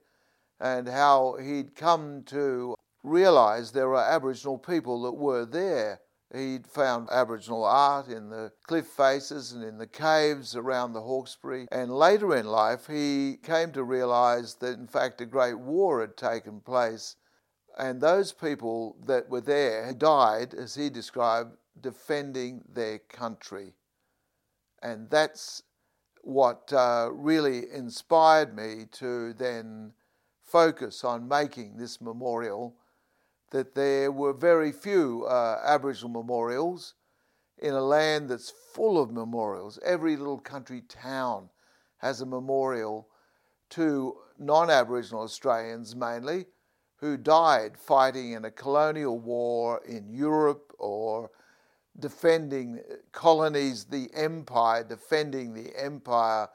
and 0.60 0.88
how 0.88 1.36
he'd 1.42 1.74
come 1.74 2.22
to 2.26 2.76
realize 3.02 3.72
there 3.72 3.88
were 3.88 3.96
Aboriginal 3.96 4.56
people 4.56 5.02
that 5.02 5.16
were 5.16 5.44
there. 5.44 6.00
He'd 6.34 6.66
found 6.66 7.08
Aboriginal 7.10 7.64
art 7.64 8.08
in 8.08 8.30
the 8.30 8.50
cliff 8.66 8.86
faces 8.86 9.52
and 9.52 9.62
in 9.62 9.78
the 9.78 9.86
caves 9.86 10.56
around 10.56 10.92
the 10.92 11.02
Hawkesbury. 11.02 11.68
And 11.70 11.90
later 11.90 12.34
in 12.34 12.46
life, 12.46 12.88
he 12.88 13.38
came 13.42 13.72
to 13.72 13.84
realize 13.84 14.56
that, 14.56 14.74
in 14.74 14.88
fact, 14.88 15.20
a 15.20 15.26
great 15.26 15.58
war 15.58 16.00
had 16.00 16.16
taken 16.16 16.60
place. 16.60 17.16
And 17.78 18.00
those 18.00 18.32
people 18.32 18.96
that 19.06 19.28
were 19.28 19.40
there 19.40 19.84
had 19.84 19.98
died, 19.98 20.52
as 20.52 20.74
he 20.74 20.90
described, 20.90 21.56
defending 21.80 22.64
their 22.68 22.98
country. 22.98 23.74
And 24.82 25.08
that's 25.08 25.62
what 26.22 26.72
uh, 26.72 27.10
really 27.12 27.70
inspired 27.72 28.54
me 28.56 28.86
to 28.92 29.32
then 29.34 29.92
focus 30.42 31.04
on 31.04 31.28
making 31.28 31.76
this 31.76 32.00
memorial 32.00 32.74
that 33.50 33.74
there 33.74 34.10
were 34.10 34.32
very 34.32 34.72
few 34.72 35.24
uh, 35.24 35.60
Aboriginal 35.64 36.10
memorials 36.10 36.94
in 37.58 37.72
a 37.74 37.80
land 37.80 38.28
that's 38.28 38.52
full 38.74 39.00
of 39.00 39.10
memorials. 39.10 39.78
Every 39.84 40.16
little 40.16 40.38
country 40.38 40.82
town 40.82 41.48
has 41.98 42.20
a 42.20 42.26
memorial 42.26 43.08
to 43.70 44.16
non 44.38 44.70
Aboriginal 44.70 45.22
Australians 45.22 45.96
mainly 45.96 46.46
who 46.96 47.16
died 47.16 47.78
fighting 47.78 48.32
in 48.32 48.44
a 48.44 48.50
colonial 48.50 49.18
war 49.18 49.82
in 49.86 50.08
Europe 50.08 50.72
or 50.78 51.30
defending 51.98 52.80
colonies, 53.12 53.84
the 53.84 54.08
empire, 54.14 54.84
defending 54.84 55.54
the 55.54 55.72
empire 55.76 56.48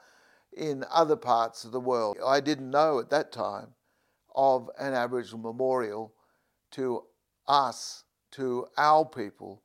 in 0.56 0.84
other 0.90 1.16
parts 1.16 1.64
of 1.64 1.72
the 1.72 1.80
world. 1.80 2.16
I 2.24 2.40
didn't 2.40 2.70
know 2.70 2.98
at 2.98 3.10
that 3.10 3.32
time 3.32 3.68
of 4.34 4.70
an 4.78 4.94
Aboriginal 4.94 5.52
memorial 5.52 6.12
to 6.72 7.04
us, 7.46 8.04
to 8.32 8.66
our 8.76 9.04
people 9.04 9.62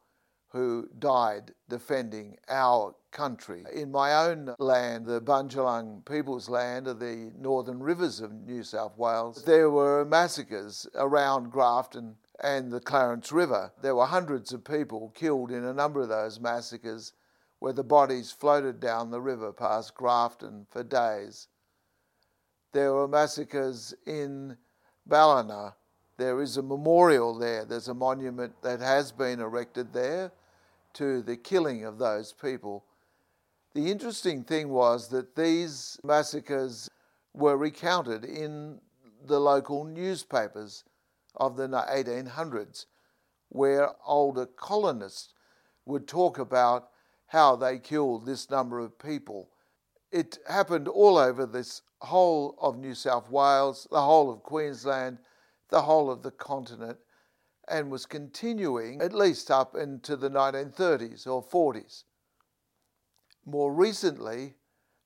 who 0.49 0.87
died 0.97 1.53
defending 1.67 2.37
our 2.47 2.95
country. 3.11 3.65
In 3.73 3.91
my 3.91 4.13
own 4.13 4.55
land, 4.59 5.05
the 5.05 5.21
Bundjalung 5.21 6.05
people's 6.05 6.47
land 6.49 6.87
of 6.87 6.99
the 6.99 7.31
northern 7.37 7.81
rivers 7.81 8.21
of 8.21 8.31
New 8.31 8.63
South 8.63 8.97
Wales, 8.97 9.43
there 9.43 9.69
were 9.69 10.05
massacres 10.05 10.87
around 10.95 11.51
Grafton 11.51 12.15
and 12.39 12.71
the 12.71 12.79
Clarence 12.79 13.31
River. 13.31 13.71
There 13.81 13.95
were 13.95 14.05
hundreds 14.05 14.53
of 14.53 14.63
people 14.63 15.11
killed 15.15 15.51
in 15.51 15.65
a 15.65 15.73
number 15.73 16.01
of 16.01 16.09
those 16.09 16.39
massacres 16.39 17.13
where 17.59 17.73
the 17.73 17.83
bodies 17.83 18.31
floated 18.31 18.79
down 18.79 19.09
the 19.09 19.21
river 19.21 19.51
past 19.51 19.95
Grafton 19.95 20.67
for 20.69 20.83
days. 20.83 21.47
There 22.71 22.93
were 22.93 23.07
massacres 23.07 23.93
in 24.05 24.57
Ballina. 25.05 25.75
There 26.17 26.41
is 26.41 26.57
a 26.57 26.63
memorial 26.63 27.37
there. 27.37 27.63
There's 27.63 27.87
a 27.87 27.93
monument 27.93 28.61
that 28.63 28.79
has 28.79 29.11
been 29.11 29.39
erected 29.39 29.93
there 29.93 30.31
to 30.93 31.21
the 31.21 31.37
killing 31.37 31.85
of 31.85 31.99
those 31.99 32.33
people. 32.33 32.83
The 33.75 33.91
interesting 33.91 34.43
thing 34.43 34.69
was 34.69 35.09
that 35.09 35.35
these 35.35 35.99
massacres 36.03 36.89
were 37.33 37.55
recounted 37.55 38.25
in 38.25 38.79
the 39.25 39.39
local 39.39 39.83
newspapers 39.83 40.83
of 41.35 41.55
the 41.55 41.67
1800s, 41.67 42.87
where 43.49 43.91
older 44.05 44.47
colonists 44.47 45.33
would 45.85 46.07
talk 46.07 46.39
about 46.39 46.89
how 47.27 47.55
they 47.55 47.77
killed 47.77 48.25
this 48.25 48.49
number 48.49 48.79
of 48.79 48.97
people. 48.97 49.49
It 50.11 50.39
happened 50.47 50.87
all 50.87 51.17
over 51.17 51.45
this 51.45 51.83
whole 51.99 52.55
of 52.59 52.77
New 52.77 52.95
South 52.95 53.29
Wales, 53.29 53.87
the 53.91 54.01
whole 54.01 54.31
of 54.31 54.41
Queensland, 54.41 55.19
the 55.69 55.81
whole 55.81 56.09
of 56.09 56.23
the 56.23 56.31
continent, 56.31 56.97
and 57.67 57.91
was 57.91 58.05
continuing 58.05 59.01
at 59.01 59.13
least 59.13 59.51
up 59.51 59.75
into 59.75 60.15
the 60.15 60.29
1930s 60.29 61.27
or 61.27 61.43
40s. 61.43 62.03
More 63.45 63.73
recently, 63.73 64.55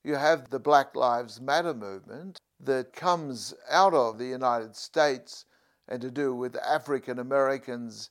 you 0.04 0.16
have 0.16 0.50
the 0.50 0.60
Black 0.60 0.96
Lives 0.96 1.42
Matter 1.42 1.74
movement 1.74 2.40
that 2.60 2.94
comes 2.94 3.54
out 3.70 3.94
of 3.94 4.18
the 4.18 4.26
United 4.26 4.76
States 4.76 5.46
and 5.88 6.02
to 6.02 6.12
do 6.12 6.34
with 6.34 6.56
African 6.58 7.20
Americans 7.20 8.10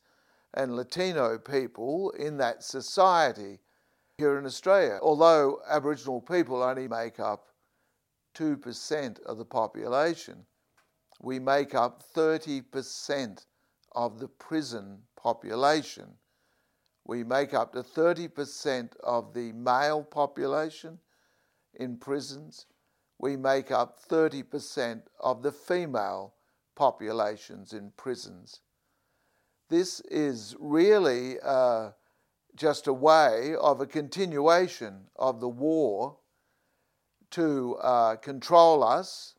and 0.54 0.76
Latino 0.76 1.38
people 1.38 2.10
in 2.10 2.36
that 2.38 2.62
society 2.62 3.60
here 4.18 4.38
in 4.38 4.44
Australia. 4.44 4.98
Although 5.00 5.62
Aboriginal 5.68 6.20
people 6.20 6.62
only 6.62 6.88
make 6.88 7.20
up 7.20 7.46
2% 8.34 9.20
of 9.22 9.38
the 9.38 9.44
population, 9.44 10.44
we 11.20 11.38
make 11.38 11.74
up 11.74 12.02
30% 12.14 13.44
of 13.92 14.18
the 14.18 14.28
prison 14.28 15.02
population. 15.16 16.14
We 17.04 17.24
make 17.24 17.52
up 17.52 17.72
to 17.74 17.83
30% 17.83 18.92
of 19.02 19.35
the 19.35 19.52
male 19.52 20.02
population 20.02 20.98
in 21.74 21.98
prisons. 21.98 22.66
We 23.18 23.37
make 23.37 23.70
up 23.70 24.00
30% 24.09 25.02
of 25.20 25.42
the 25.42 25.52
female 25.52 26.35
populations 26.74 27.74
in 27.74 27.92
prisons. 27.96 28.61
This 29.68 30.00
is 30.00 30.56
really 30.59 31.38
uh, 31.40 31.90
just 32.56 32.87
a 32.87 32.92
way 32.92 33.54
of 33.61 33.80
a 33.80 33.87
continuation 33.87 35.04
of 35.16 35.40
the 35.40 35.48
war 35.48 36.16
to 37.32 37.76
uh, 37.76 38.16
control 38.16 38.82
us, 38.82 39.34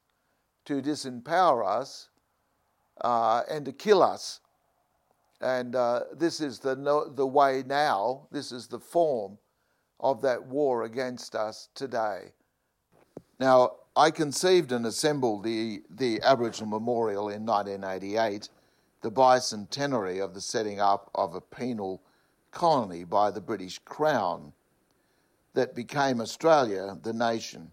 to 0.72 0.82
disempower 0.82 1.68
us, 1.68 2.08
uh, 3.02 3.44
and 3.50 3.66
to 3.66 3.74
kill 3.74 4.02
us. 4.02 4.40
And 5.42 5.76
uh, 5.76 6.02
this 6.16 6.40
is 6.40 6.60
the, 6.60 6.76
no, 6.76 7.10
the 7.10 7.28
way 7.28 7.64
now, 7.66 8.28
this 8.32 8.52
is 8.52 8.68
the 8.68 8.80
form 8.80 9.38
of 10.00 10.22
that 10.22 10.46
war 10.46 10.84
against 10.84 11.36
us 11.36 11.68
today. 11.76 12.32
Now, 13.40 13.72
I 13.96 14.12
conceived 14.12 14.72
and 14.72 14.86
assembled 14.86 15.44
the, 15.44 15.82
the 15.90 16.22
Aboriginal 16.24 16.70
Memorial 16.70 17.28
in 17.30 17.46
1988, 17.46 18.48
the 19.02 19.12
bicentenary 19.12 20.24
of 20.24 20.34
the 20.34 20.42
setting 20.42 20.80
up 20.80 21.12
of 21.16 21.36
a 21.36 21.42
penal 21.42 22.02
colony 22.52 23.04
by 23.04 23.32
the 23.32 23.42
British 23.42 23.80
Crown 23.80 24.54
that 25.54 25.76
became 25.76 26.22
Australia, 26.22 26.98
the 27.02 27.14
nation. 27.14 27.72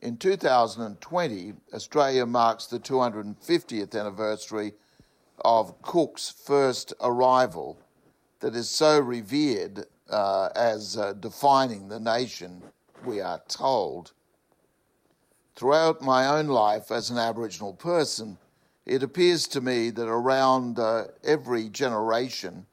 In 0.00 0.16
2020, 0.16 1.54
Australia 1.74 2.26
marks 2.26 2.66
the 2.66 2.80
250th 2.80 3.98
anniversary 3.98 4.72
of 5.44 5.80
Cook's 5.82 6.30
first 6.30 6.94
arrival, 7.00 7.78
that 8.40 8.54
is 8.54 8.70
so 8.70 8.98
revered 8.98 9.84
uh, 10.08 10.48
as 10.56 10.96
uh, 10.96 11.12
defining 11.12 11.88
the 11.88 12.00
nation, 12.00 12.62
we 13.04 13.20
are 13.20 13.42
told. 13.48 14.12
Throughout 15.54 16.00
my 16.00 16.26
own 16.26 16.46
life 16.46 16.90
as 16.90 17.10
an 17.10 17.18
Aboriginal 17.18 17.74
person, 17.74 18.38
It 18.86 19.02
appears 19.04 19.46
to 19.48 19.60
me 19.60 19.90
that 19.90 20.08
around 20.08 20.78
uh, 20.78 21.04
every 21.22 21.68
generation, 21.68 22.66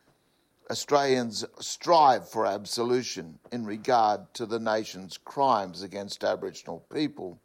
Australians 0.70 1.46
strive 1.60 2.28
for 2.28 2.46
absolution 2.46 3.40
in 3.52 3.66
regard 3.66 4.34
to 4.34 4.46
the 4.46 4.60
nation's 4.60 5.18
crimes 5.18 5.82
against 5.82 6.26
Aboriginal 6.26 6.84
people. 6.92 7.40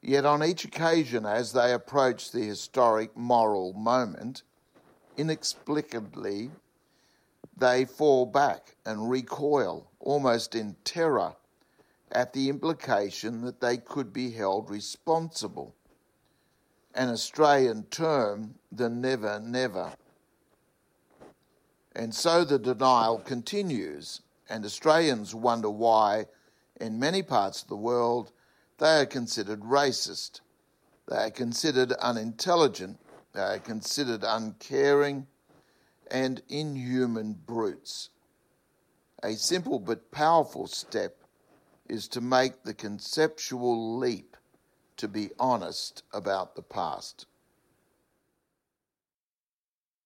Yet 0.00 0.24
on 0.24 0.42
each 0.42 0.64
occasion, 0.64 1.26
as 1.26 1.52
they 1.52 1.74
approach 1.74 2.30
the 2.30 2.42
historic 2.42 3.14
moral 3.14 3.74
moment, 3.74 4.42
inexplicably 5.18 6.50
they 7.54 7.84
fall 7.84 8.24
back 8.24 8.76
and 8.86 9.10
recoil, 9.10 9.90
almost 10.00 10.54
in 10.54 10.76
terror, 10.84 11.36
at 12.10 12.32
the 12.32 12.48
implication 12.48 13.42
that 13.42 13.60
they 13.60 13.76
could 13.76 14.10
be 14.10 14.30
held 14.30 14.70
responsible. 14.70 15.74
An 16.94 17.10
Australian 17.10 17.82
term, 17.84 18.54
the 18.72 18.88
never 18.88 19.38
never. 19.38 19.92
And 22.00 22.14
so 22.14 22.44
the 22.44 22.58
denial 22.58 23.18
continues, 23.18 24.22
and 24.48 24.64
Australians 24.64 25.34
wonder 25.34 25.68
why, 25.68 26.28
in 26.80 26.98
many 26.98 27.22
parts 27.22 27.60
of 27.60 27.68
the 27.68 27.76
world, 27.76 28.32
they 28.78 29.02
are 29.02 29.04
considered 29.04 29.60
racist, 29.60 30.40
they 31.06 31.16
are 31.26 31.30
considered 31.30 31.92
unintelligent, 31.92 32.98
they 33.34 33.42
are 33.42 33.58
considered 33.58 34.24
uncaring 34.24 35.26
and 36.10 36.40
inhuman 36.48 37.34
brutes. 37.34 38.08
A 39.22 39.34
simple 39.34 39.78
but 39.78 40.10
powerful 40.10 40.66
step 40.68 41.18
is 41.86 42.08
to 42.08 42.22
make 42.22 42.62
the 42.62 42.72
conceptual 42.72 43.98
leap 43.98 44.38
to 44.96 45.06
be 45.06 45.32
honest 45.38 46.02
about 46.14 46.56
the 46.56 46.62
past. 46.62 47.26